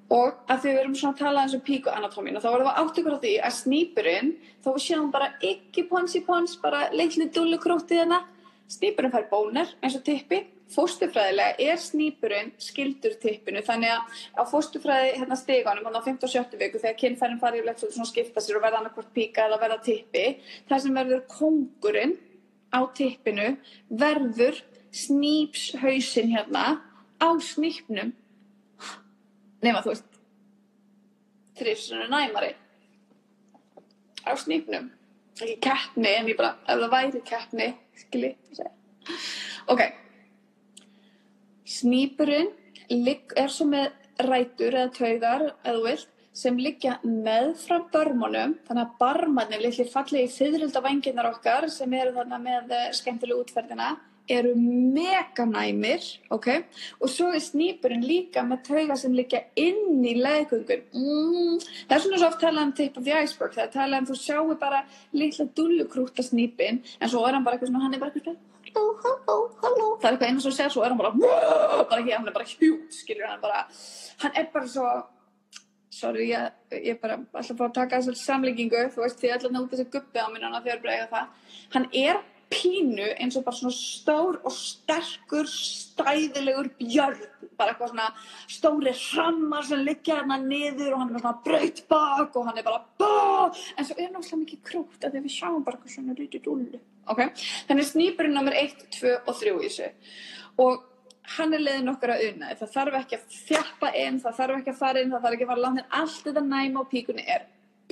[0.09, 2.99] Og að því við erum svona að tala eins og píkuanatómínu, þá vorum við átt
[2.99, 4.31] ykkur á því að snýpurinn,
[4.65, 8.23] þá sjáum bara ekki ponsi pons, bara leikli dullukróttið hérna.
[8.69, 10.47] Snýpurinn fær bónir eins og tippi.
[10.69, 16.33] Fóstufræðilega er snýpurinn skildur tippinu, þannig að á fóstufræði hérna steganum, hann á 15 og
[16.33, 19.79] 17 viku, þegar kynfærin farið yfirlegt svona skipta sér og verða annarkvort píka eða verða
[19.87, 20.25] tippi,
[20.69, 22.15] það sem verður kongurinn
[22.69, 23.47] á tippinu
[23.89, 24.61] verður
[24.93, 26.65] snýpshausinn hérna
[27.17, 28.13] á snýpnum.
[29.65, 30.19] Nema þú veist
[31.59, 32.53] þrifsunum næmari.
[34.23, 34.91] Á snýpnum.
[35.39, 38.35] Ekki keppni en ég bara, ef það væri keppni skilji
[39.71, 39.81] ok
[41.69, 42.53] snýpurinn
[42.89, 43.91] er svo með
[44.25, 50.29] rætur eða taugar eða þú vilt sem liggja meðfram börmunum þannig að barmarnir, litli fallegi
[50.37, 53.95] fyririldavængirnar okkar sem eru þarna með eh, skemmtilegu útferðina
[54.29, 56.47] eru meganæmir, ok?
[57.01, 60.83] Og svo er snýpurinn líka með tauga sem liggja inn í leðgöngun.
[60.93, 61.55] Mm.
[61.89, 64.09] Það er svona svo oft talað um tip of the iceberg, það er talað um
[64.11, 64.83] þú sjáu bara
[65.17, 68.45] litla dullukrúta snýpinn, en svo er hann bara eitthvað svona, hann er bara eitthvað svona.
[68.75, 72.49] Það er eitthvað einu sem segja, svo er hann bara, bara ekki, hann er bara
[72.49, 73.65] hjút, skilur hann bara,
[74.23, 74.87] hann er bara svo,
[75.99, 79.35] sorry, ég, ég er bara alltaf að fá að taka þessar samlíkingu, þú veist, því
[79.35, 81.55] allan út þessi guppi á minna þegar bara eiga það.
[81.75, 87.19] Hann er pínu eins og bara svona stór og sterkur, stæðilegur björn,
[87.59, 88.07] bara eitthvað svona
[88.49, 92.65] stóri hrammar sem liggja hérna niður og hann er svona braut bak og hann er
[92.65, 96.17] bara bá, en svo er náttúrulega mikið krútt að því við sjáum bara eitthvað svona
[96.17, 97.23] lítið dúllu, ok?
[97.69, 99.89] Þannig er snýpurinn nummer 1, 2 og 3 í þessu
[100.59, 100.85] og
[101.37, 104.73] hann er leiðin okkar að unna það þarf ekki að þjappa inn, það þarf ekki
[104.73, 107.25] að fara inn, það þarf ekki að fara langt en allt þetta næma á píkunni
[107.35, 107.45] er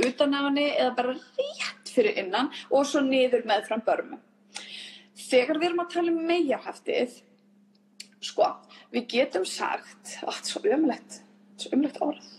[0.08, 4.20] utan á henni eða bara rétt fyrir innan og svo niður með fram börmu.
[5.28, 7.16] Þegar við erum að tala um megahaftið,
[8.24, 8.52] sko,
[8.94, 11.22] við getum sagt, þetta er svo umlegt,
[11.58, 12.30] svo umlegt orð.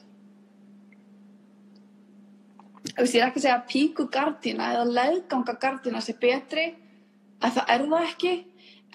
[2.96, 6.68] Veist, ég er ekki að segja að píkugardína eða leðgangagardína sé betri,
[7.42, 8.34] að það er það ekki,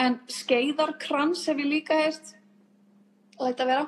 [0.04, 2.32] en skeiðarkrans hef ég líka heilt,
[3.38, 3.84] og þetta vera.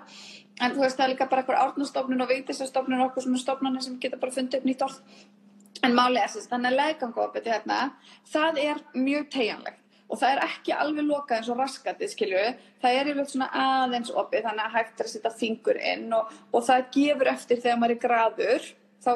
[0.64, 3.84] En þú veist, það er líka bara eitthvað árnastofnun og veitisastofnun og okkur svona stofnunir
[3.84, 5.02] sem geta bara fundið upp nýtt orð.
[5.84, 7.80] En máli er þess, þannig að leðgangopið hérna,
[8.32, 12.42] það er mjög tegjanlegt og það er ekki alveg lokað eins og raskatið, skilju.
[12.82, 16.36] Það er yfirleitt svona aðeins opið, þannig að hægt er að setja fingur inn og,
[16.54, 18.68] og það gefur eftir þegar maður er graður,
[19.02, 19.12] þá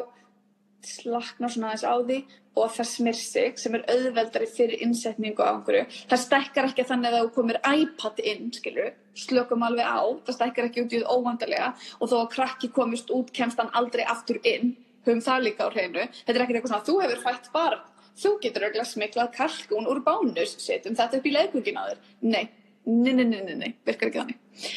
[0.86, 2.20] slaknar svona aðeins á því
[2.60, 5.86] og það smyr sig sem er auðveldari fyrir innsetningu á einhverju.
[6.10, 8.88] Það stækkar ekki þannig að þú komir iPad inn, skilju,
[9.24, 11.70] slökum alveg á, það stækkar ekki út í því óvandarlega
[12.00, 14.74] og þó að krakki komist út kemst hann aldrei aftur inn,
[15.08, 16.08] höfum það líka á hreinu.
[16.24, 17.86] Þetta er ekkert eitthvað svona, þú hefur fætt barn,
[18.20, 22.02] þú getur auðvitað smiklað kalkún úr bánus, setjum þetta upp í leikungin á þér.
[22.28, 22.46] Nei,
[22.90, 24.74] nei, nei, nei, nei, virkar ekki þannig.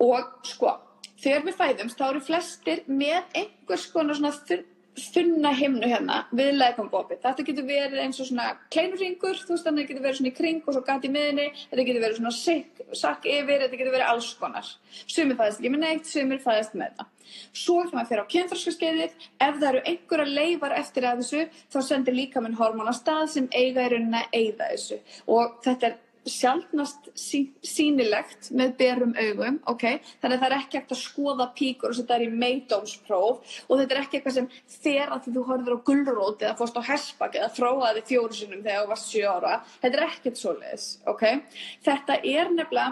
[0.00, 0.76] Og sko,
[1.20, 4.32] þegar við fæðumst þá eru flestir með einhvers konar svona
[5.14, 7.20] þunna himnu hérna við leikangopið.
[7.24, 10.60] Þetta getur verið eins og svona kleinurringur, þú veist þannig getur verið svona í kring
[10.66, 14.30] og svo gati miðinni, þetta getur verið svona sikk, sakk yfir, þetta getur verið alls
[14.40, 14.74] konar.
[15.06, 17.08] Sumir fæðist ekki með neitt, sumir fæðist með þetta.
[17.54, 21.80] Svo þegar maður fyrir á kynþarskaskeiðið, ef það eru einhverja leifar eftir að þessu, þá
[21.86, 25.00] sendir líka minn hormón á stað sem eiga í rauninni að eiga þessu.
[25.30, 25.98] Og þetta er
[26.28, 29.84] sjálfnast sí, sýnilegt með berum augum, ok?
[30.20, 33.80] Þannig að það er ekki ekkert að skoða píkur og setja það í meidómspróf og
[33.80, 37.38] þetta er ekki eitthvað sem þegar að þú horfður á gullrót eða fórst á hessbak
[37.40, 39.54] eða fróðaði fjóru sinum þegar þú varst 7 ára.
[39.84, 41.24] Þetta er ekkert svoleiðis, ok?
[41.86, 42.90] Þetta er nefnilega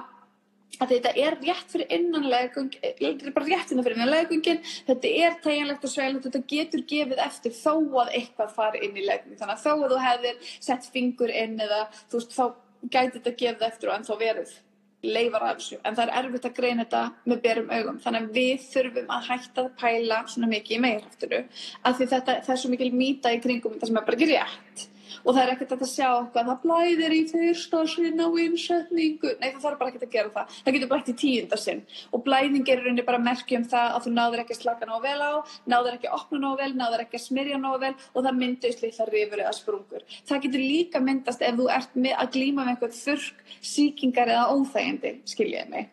[0.79, 5.37] að þetta er rétt fyrir innanleggung, þetta er bara rétt innan fyrir innanleggungin, þetta er
[5.43, 7.73] tegjanlegt og sveilegt, þetta getur gefið eftir þó
[8.05, 9.39] að eitthvað fari inn í leggning.
[9.41, 12.45] Þannig að þó að þú hefðir sett fingur inn eða þú veist þá
[12.87, 14.57] gæti þetta gefið eftir og ennþá verið
[15.03, 18.39] leifar af þessu, en það er erfitt að greina þetta með berum augum, þannig að
[18.39, 21.43] við þurfum að hætta að pæla svona mikið í meirhaftinu
[21.87, 24.31] af því þetta, það er svo mikil mýta í kringum þetta sem er bara ekki
[24.33, 24.87] rétt
[25.29, 29.35] og það er ekkert að sjá okkar það blæðir í fyrsta sinn á innsetningu.
[29.43, 30.55] Nei það þarf bara ekkert að gera það.
[30.65, 31.83] Það getur blætt í tíunda sinn.
[32.17, 35.19] Og blæðing er rauninni bara merkjum það að þú náður ekki að slaka ná vel
[35.21, 35.33] á
[35.69, 38.83] náður ekki að opna ná vel, náður ekki að smyrja ná vel og það myndast
[38.85, 40.07] litla rifur eða sprungur.
[40.29, 45.15] Það getur líka myndast ef þú ert að glíma með einhvern þurrk síkingar eða óþægindi,
[45.29, 45.91] skiljiði mig.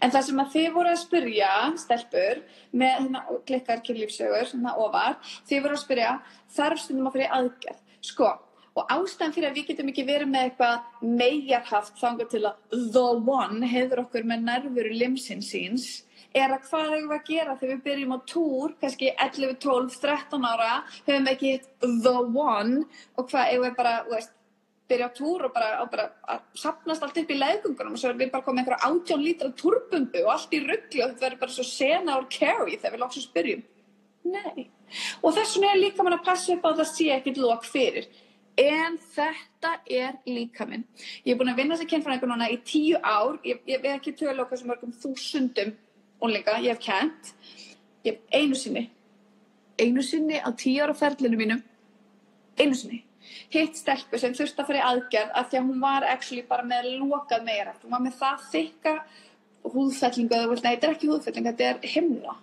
[0.00, 5.18] En það sem að þið voru að spyrja stelpur með hérna, klikkar kynlífsögur hérna ofar,
[5.48, 6.12] þið voru að spyrja
[6.56, 7.82] þarf stundum að fyrir aðgerð.
[8.08, 8.28] Sko,
[8.78, 13.06] Og ástæðan fyrir að við getum ekki verið með eitthvað megarhaft þangar til að the
[13.34, 15.88] one hefur okkur með nervuru limsin síns
[16.36, 19.94] er að hvað hefur við að gera þegar við byrjum á túr, kannski 11, 12,
[20.02, 20.72] 13 ára,
[21.06, 21.70] hefum ekki hitt
[22.04, 22.82] the one
[23.16, 24.34] og hvað hefur við bara, veist,
[24.88, 28.20] byrja á túr og bara, og bara sapnast allt upp í leiðgungunum og svo er
[28.20, 31.56] við bara komið einhverja átjón lítra túrbumbu og allt í ruggli og þetta verður bara
[31.56, 33.66] svo sena og carry þegar við lóksum byrjum.
[34.28, 34.68] Nei.
[35.22, 37.68] Og þess vegna er líka mann að passa upp á að það sé ekkit lók
[37.68, 38.08] fyrir
[38.58, 40.84] en þetta er líka minn.
[41.24, 44.42] Ég er búin að vinna þessi kennfræðingur núna í tíu ár, ég, veit ekki tölu
[44.44, 45.74] okkar sem mörgum þúsundum
[46.24, 47.34] ónleika, ég hef kent,
[48.06, 48.88] ég hef einu sinni,
[49.78, 51.62] einu sinni á tíu ára ferlinu mínum,
[52.58, 53.04] einu sinni,
[53.54, 56.66] hitt stelpu sem þurfti að fara í aðgerð að því að hún var actually bara
[56.66, 58.98] með lokað meira, hún var með það þykka
[59.68, 62.38] húðfellingu, nei þetta er ekki húðfellingu, þetta er himna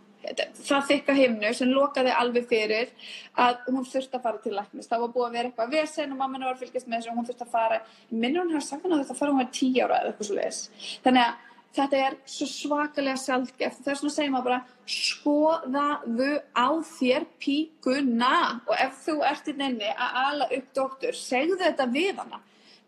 [0.65, 2.93] það þykka himnu sem lokaði alveg fyrir
[3.41, 4.89] að hún þurfti að fara til læknis.
[4.91, 7.27] Það var búið að vera eitthvað vesen og mamma var fylgjast með þessu og hún
[7.29, 7.81] þurfti að fara.
[8.11, 10.39] Minnur hún hefði sagt hann að þetta fara hún var tíu ára eða eitthvað svo
[10.39, 10.63] leiðis.
[11.05, 11.43] Þannig að
[11.75, 13.83] þetta er svo svakalega sjálfgeft.
[13.85, 14.61] Svona að segja maður bara
[14.95, 18.33] skoðaðu á þér píkuna
[18.65, 22.41] og ef þú ert í nenni að ala upp doktor, segðu þetta við hana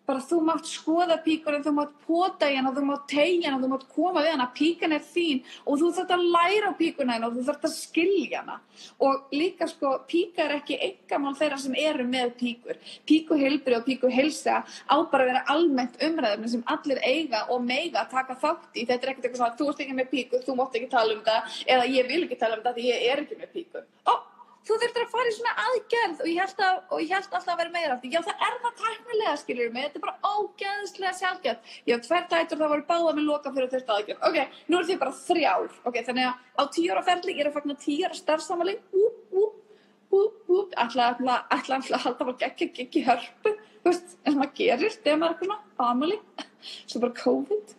[0.07, 3.85] bara þú mátt skoða píkuna, þú mátt pota hana, þú mátt tegja hana, þú mátt
[3.91, 7.35] koma við hana, píkan er þín og þú þarf að læra á píkuna hana og
[7.35, 8.57] þú þarf að skilja hana.
[9.03, 12.79] Og líka sko píka er ekki engamál þeirra sem eru með píkur,
[13.09, 18.15] píkuhilbri og píkuhilsa á bara að vera almennt umræðum sem allir eiga og meiga að
[18.15, 20.79] taka þátt í, þetta er ekkert eitthvað svona þú ert ekki með píku, þú mátt
[20.79, 23.39] ekki tala um það eða ég vil ekki tala um það því ég er ekki
[23.41, 24.36] með píku, ó
[24.67, 27.53] þú þurftir að fara í svona aðgerð og ég held, að, og ég held alltaf
[27.53, 28.11] að vera meira af því.
[28.13, 29.87] Já það er það tæknilega skiljur mig.
[29.87, 33.71] Þetta er bara ógeðslega sjálfgjörð ég haf tver dætur það voru báða með loka fyrir
[33.73, 34.25] þetta aðgerð.
[34.27, 35.79] Ok, nú er því bara þrjár.
[35.87, 38.77] Ok, þannig að á tíu ára ferli ég er að fagna tíu ára starfsamali
[41.77, 43.55] alltaf alltaf halda bara geggi geggi hörpu.
[43.85, 46.17] Veist, eins og maður gerir maður er eitthvað svona amali
[46.87, 47.75] svo bara COVID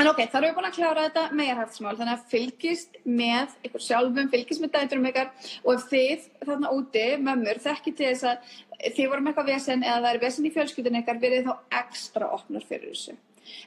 [0.00, 3.82] En ok, þá erum við búin að klára þetta megarhæftsmál, þannig að fylgist með ykkur
[3.84, 5.28] sjálfum, fylgist með dæturum ykkar
[5.66, 8.54] og ef þið þarna úti, mömmur, þekkir til þess að
[8.96, 12.64] þið vorum eitthvað vesen eða það er vesen í fjölskyldun ykkar, verið þá ekstra opnar
[12.70, 13.18] fyrir þessu.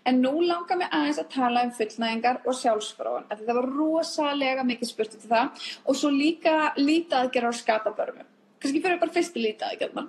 [0.09, 4.91] En nú langar mér aðeins að tala um fullnæðingar og því það var rosalega mikið
[4.91, 8.26] spurt til það og svo líka lítið aðgerra á skapabörmu.
[8.66, 10.07] Kanski fyrir bara fyrst í lítið aðgerra,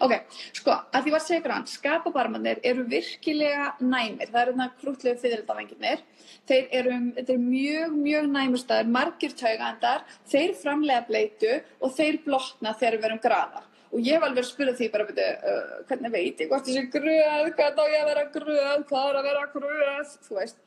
[0.00, 0.14] Ok,
[0.56, 6.02] sko, að því var segur hann, skapabarmanir eru virkilega næmir, það eru þarna krútlegu fyririldavengirnir,
[6.48, 12.20] þeir eru, þetta er mjög, mjög næmur staður, margir taugandar, þeir framlega bleitu og þeir
[12.24, 13.70] blotna þegar við verum graðar.
[13.94, 16.86] Og ég var alveg að spila því bara, veitu, uh, hvernig veit ég hvort þessi
[16.90, 20.62] gröð, hvernig á ég að vera gröð, hvað er að vera gröð, þú veist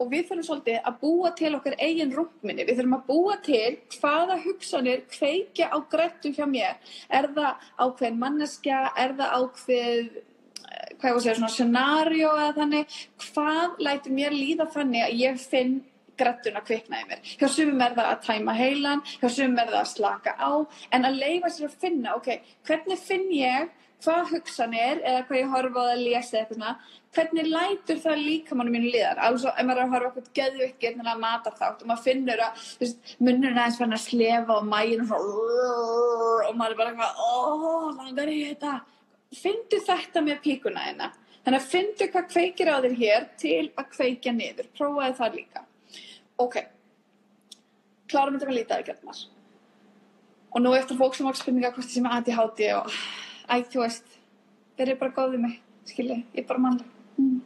[0.00, 3.76] og við þurfum svolítið að búa til okkar eigin rúmminni, við þurfum að búa til
[3.98, 10.90] hvaða hugsanir kveikja á grættu hjá mér, er það ákveðin manneskja, er það ákveð eh,
[10.96, 12.98] hvað ég var að segja, svona scenario eða þannig,
[13.28, 15.78] hvað lætur mér líða þannig að ég finn
[16.20, 17.20] grættuna kviknaði mér.
[17.40, 20.52] Hjá sumum er það að tæma heilan, hjá sumum er það að slaka á,
[20.96, 22.34] en að leifa sér að finna, ok,
[22.68, 23.70] hvernig finn ég
[24.04, 26.74] hvað hugsanir eða hvað ég horfa á að lesa eitthvað svona,
[27.14, 31.10] hvernig lætur það líka mann mínu liðar, alveg ef maður að horfa okkur geðvikt gerðin
[31.10, 32.68] að mata þátt og maður finnur að
[33.18, 37.24] munnur er aðeins fann að slefa og mægin og svona og maður er bara eitthvað,
[37.30, 38.76] óóó, langar ég þetta
[39.40, 41.10] fyndu þetta með píkuna þeina
[41.44, 45.64] þannig að fyndu hvað kveikir á þér hér til að kveikja niður prófaði það líka
[46.40, 46.56] ok
[48.10, 49.22] klárum þetta að líta að gerðnar
[50.50, 52.96] og nú eftir ákveð spurninga hvort sem aðti háti og
[53.50, 54.18] æg, þú veist,
[54.76, 55.56] þeir eru bara góðið mig,
[55.88, 57.06] skilji, ég er bara mannlega.
[57.20, 57.38] Mm.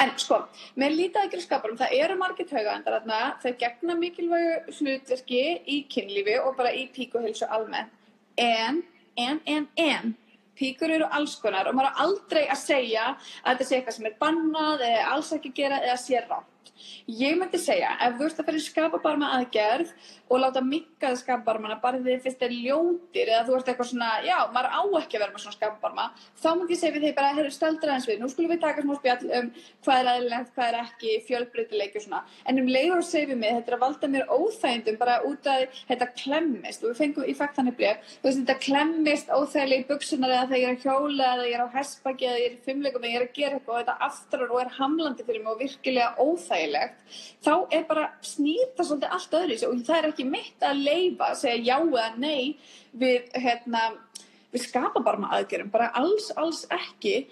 [0.00, 0.38] En sko,
[0.78, 6.56] með aðgjörðu skaparum, það eru margir taugaðendar þarna, þau gegna mikilvægu hlutverki í kynlífi og
[6.58, 7.92] bara í píkuhilsu almennt.
[8.40, 8.80] En,
[9.20, 10.14] en, en, en,
[10.56, 14.08] píkur eru alls konar og maður er aldrei að segja að þetta sé eitthvað sem
[14.08, 16.48] er bannað eða alls ekki gera eða sé rátt.
[17.20, 19.92] Ég myndi segja, ef þú ert að fyrir skapabarma aðgerð
[20.30, 24.10] og láta mikkaði skapabarmana bara því þið finnst þeir ljótir eða þú ert eitthvað svona,
[24.26, 26.06] já, maður á ekki að vera með svona skapabarma,
[26.38, 28.84] þá myndi ég segja við þig bara, herru, steldur aðeins við, nú skulum við taka
[28.84, 29.50] smá spjall um
[29.84, 32.20] hvað er aðeinlegt, hvað er ekki, fjölbreytileiki og svona.
[32.46, 35.50] En um leiður og segja við mig, þetta er að valda mér óþægindum bara út
[35.50, 36.84] af þetta klemmist.
[36.84, 40.48] Og við fengum í fakt þannig blef, þú veist, þetta klemmist óþægilega í buksunar eða
[40.50, 43.06] þegar ég er að hjóla eða ég er á hespaki eða ég er í fimmleikum
[43.06, 45.62] eða ég er að gera eitthvað og þetta aftrar og er hamlandi fyrir mig og
[45.64, 46.10] virkilega
[46.70, 46.96] óþægilegt,
[47.44, 50.82] þá er bara snýta svolítið allt öðru í sig og það er ekki mitt að
[50.86, 52.56] leifa, að segja já eða nei
[52.92, 53.86] við, hérna,
[54.52, 57.26] við skapabarma aðgerum, bara alls, alls ekki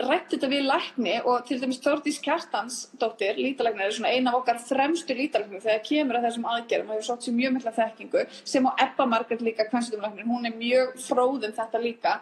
[0.00, 4.38] rætti þetta við lækni og til dæmis Þórdís Kjartans dóttir, lítalæknir, er svona eina af
[4.38, 8.22] okkar fremstu lítalæknir þegar kemur að þessum aðgerðum og hefur sótt sér mjög mikla þekkingu
[8.38, 12.16] sem á Ebba Margaret líka, kvennstumlæknir, hún er mjög fróðum þetta líka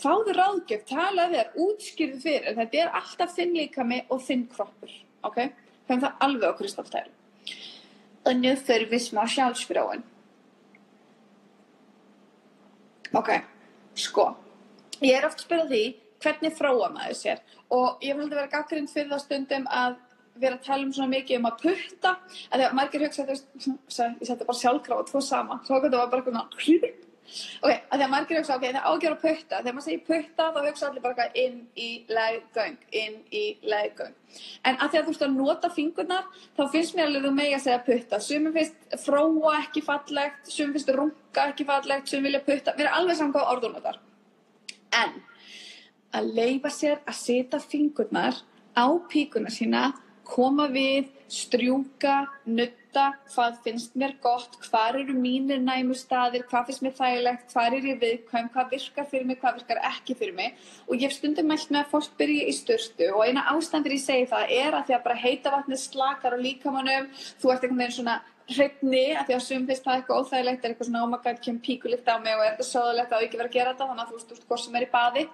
[0.00, 4.94] fáðu ráðgjöf, talaðu þér, útskýrðu fyrir en þetta er alltaf þinn líkami og þinn kroppur,
[5.28, 5.44] ok?
[5.90, 7.16] Þannig það alveg á kristalltæru
[8.30, 10.04] þurfum við smá sjálfsfráin
[13.10, 13.30] Ok,
[13.98, 14.28] sko.
[15.02, 15.80] Ég er oft að spyrja því
[16.22, 17.40] hvernig fróa maður sér?
[17.74, 19.96] Og ég vil heldur vera gaggrind fyrir það stundum að
[20.38, 22.12] vera að tala um svona mikið um að putta.
[22.52, 26.12] Að því að margir hugsa þetta ég seti bara sjálfkrafa tvo sama svo þetta var
[26.12, 27.09] bara eitthvað
[27.60, 29.60] ok, að því að margir hugsa ok, það ágjör að putta.
[29.60, 34.14] Þegar maður segir putta þá hugsa allir bara inn í leggöng inn í leggöng.
[34.64, 36.28] En að því að þú veist að nota fingurnar
[36.58, 38.20] þá finnst mér alveg þú megi að segja putta.
[38.22, 43.00] Sumum finnst fróa ekki fallegt sumum finnst runga ekki fallegt sumum vilja putta, við erum
[43.00, 44.00] alveg saman hvað orðunotar
[44.94, 45.18] en
[46.16, 48.40] að leifa sér að setja fingurnar
[48.74, 49.90] á píkuna sína,
[50.26, 56.84] koma við, strjúka, nutta, hvað finnst mér gott, hvað eru mínir næmu staðir, hvað finnst
[56.84, 60.58] mér þægilegt, hvað er ég viðkvæm, hvað virkar fyrir mig, hvað virkar ekki fyrir mig.
[60.88, 63.98] Og ég hef stundum mælt með að fólk byrja í störstu og eina ástæðan fyrir
[63.98, 67.08] ég segi það er að því að bara heita vatnið slakar á líkamannum,
[67.40, 68.20] þú ert einhvern veginn svona
[68.54, 71.62] hreifni að því að sum finnst það eitthvað óþægilegt er eitthvað svona ómakað, oh kemur
[71.66, 73.88] píkulikt á mig og er eitthvað sáðulegt að ekki vera að gera þetta?
[73.90, 75.24] Þannig að þú veist, hvort sem er í baði.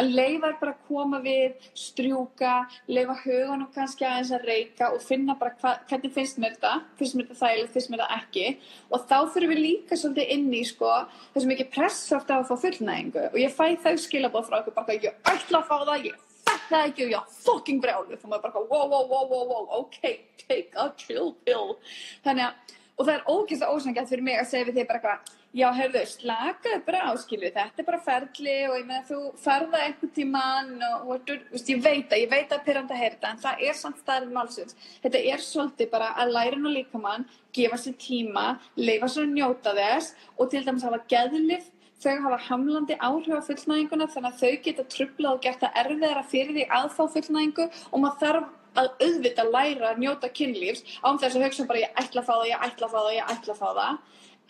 [0.00, 2.54] Að leifa bara að koma við strjúka,
[2.90, 7.18] leifa hugunum kannski aðeins að reyka og finna bara hva, hvernig finnst mér þetta, finnst
[7.18, 8.46] mér þetta þægilegt finnst mér þetta ekki?
[8.90, 10.96] Og þá fyrir við líka svolítið inn í sko
[11.34, 14.98] þessum ekki pressort á að fá fullnæðingu og ég fæ þau skilabóð frá okkur bara
[14.98, 16.29] ég ætla að fá það, ég
[16.68, 20.00] það ekki og ég fucking brjálu þá maður bara wow, wow, wow, wow, ok,
[20.44, 21.76] take a chill pill.
[22.24, 25.36] Þannig að, og það er ógeðslega ósangjátt fyrir mig að segja við þig bara eitthvað
[25.56, 30.12] já, heyrðu, slakaðu bara áskilu þetta er bara ferli og ég meina þú ferða eitthvað
[30.18, 33.64] tíman og, og veist, ég veit að, ég veit að pyrranda að heyrta en það
[33.66, 34.78] er samt staðið málsins.
[35.02, 37.26] Þetta er svolítið bara að læra nú líka mann
[37.56, 38.46] gefa sér tíma,
[38.78, 41.70] leifa sér að njóta þess og til dæmis hafa geðlif
[42.00, 46.24] þau hafa hamlandi áhrif á fullnæðinguna þannig að þau geta trublað og gert það erfiðara
[46.30, 48.48] fyrir því að fá fullnæðingu og maður þarf
[48.80, 52.34] að auðvita læra að njóta kynlífs án þess að hugsa bara ég ætla að fá
[52.34, 53.98] það, ég ætla að fá það, ég ætla að fá það.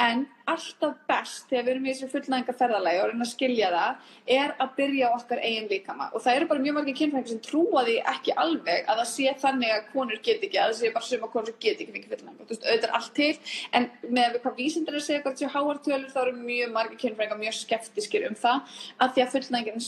[0.00, 4.54] En alltaf best þegar við erum í þessu fullnæðingarferðalagi og reyna að skilja það er
[4.62, 6.08] að byrja á okkar eigin líkama.
[6.14, 9.34] Og það eru bara mjög margir kynfræðingar sem trúa því ekki alveg að það sé
[9.44, 12.46] þannig að konur get ekki að það sé bara suma konur get ekki fengið fullnæðingar
[12.46, 13.30] þú veist, auðvitað er allt til
[13.78, 13.88] en
[14.18, 17.56] með hvað vísindur er að segja hvort séu háartölur þá eru mjög margir kynfræðingar mjög
[17.60, 19.86] skeptiskir um það að því að fullnæðingin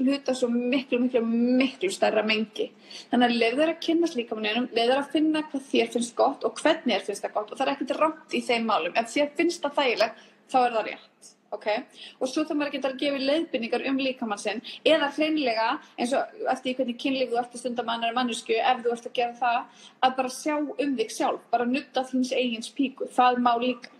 [0.00, 2.70] hluta svo miklu, miklu, miklu starra mengi.
[3.10, 6.96] Þannig að leiður að kynast líkamanninum leiður að finna hvað þér finnst gott og hvernig
[6.96, 7.52] þér finnst það gott.
[7.52, 10.74] Og það er ekkert rátt í þeim málum ef þér finnst það þægilegt þá er
[10.76, 11.84] það rétt okay?
[12.18, 16.14] og svo þarf maður að geta að gefa leiðbynningar um líkamann sinn eða hreinlega eins
[16.16, 19.38] og eftir hvernig kynlíf þú ert að stunda mannar mannesku ef þú ert að gera
[19.40, 23.92] það að bara sjá um þig sjálf bara nutta þins eigins píku það má líka.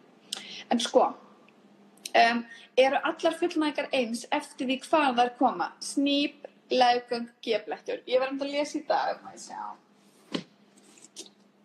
[0.70, 2.44] En sko um,
[2.78, 5.70] eru allar fullnægar eins eftir því hvað það er koma?
[5.82, 9.22] Snýp, leðgöng, geflættur ég verðum að lesa í dag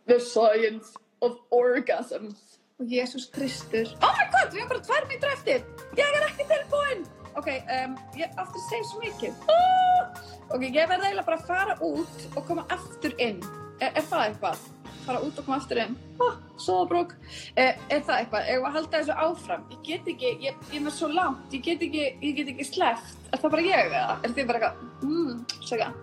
[0.06, 0.94] The Science
[1.26, 3.88] of Orgasms og Jésús Kristur.
[4.04, 5.66] Oh my god, við erum bara tvær mítur eftir.
[5.96, 7.04] Ég er ekki tilbúin.
[7.36, 9.44] Ok, um, ég aftur segja svo mikið.
[9.52, 10.24] Oh!
[10.56, 13.44] ok, ég verði eiginlega bara að fara út og koma aftur inn.
[13.80, 14.72] Er, er það eitthvað?
[15.06, 15.92] fara út og koma aftur inn.
[16.24, 17.12] Oh, soðabrók
[17.54, 18.48] er, er það eitthvað?
[18.50, 19.68] ég var að halda þessu áfram?
[19.70, 21.44] Ég get ekki, ég, ég er með svo langt.
[21.54, 23.30] Ég get ekki, ég get ekki sleppt.
[23.30, 24.04] Er það bara ég eða?
[24.18, 25.46] er þið bara eitthvað mm,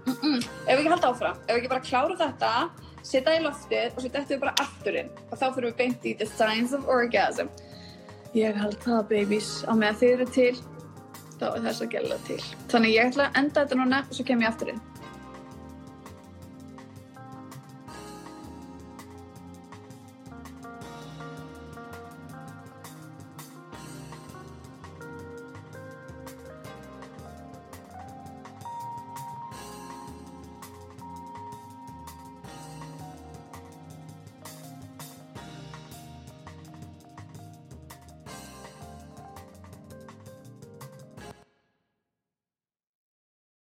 [0.07, 0.39] mm -mm.
[0.39, 1.43] ef við ekki halda áfram?
[1.43, 2.53] Ef við ekki bara klára þetta
[3.07, 6.15] setja í loftið og svo dettum við bara afturinn og þá fyrir við beint í
[6.21, 7.51] The Science of Orgasm.
[8.37, 9.51] Ég held það babies.
[9.69, 10.55] Á með þið eru til
[11.41, 12.41] þá er þess að gæla til.
[12.73, 14.83] Þannig ég ætla að enda þetta núna og svo kem ég afturinn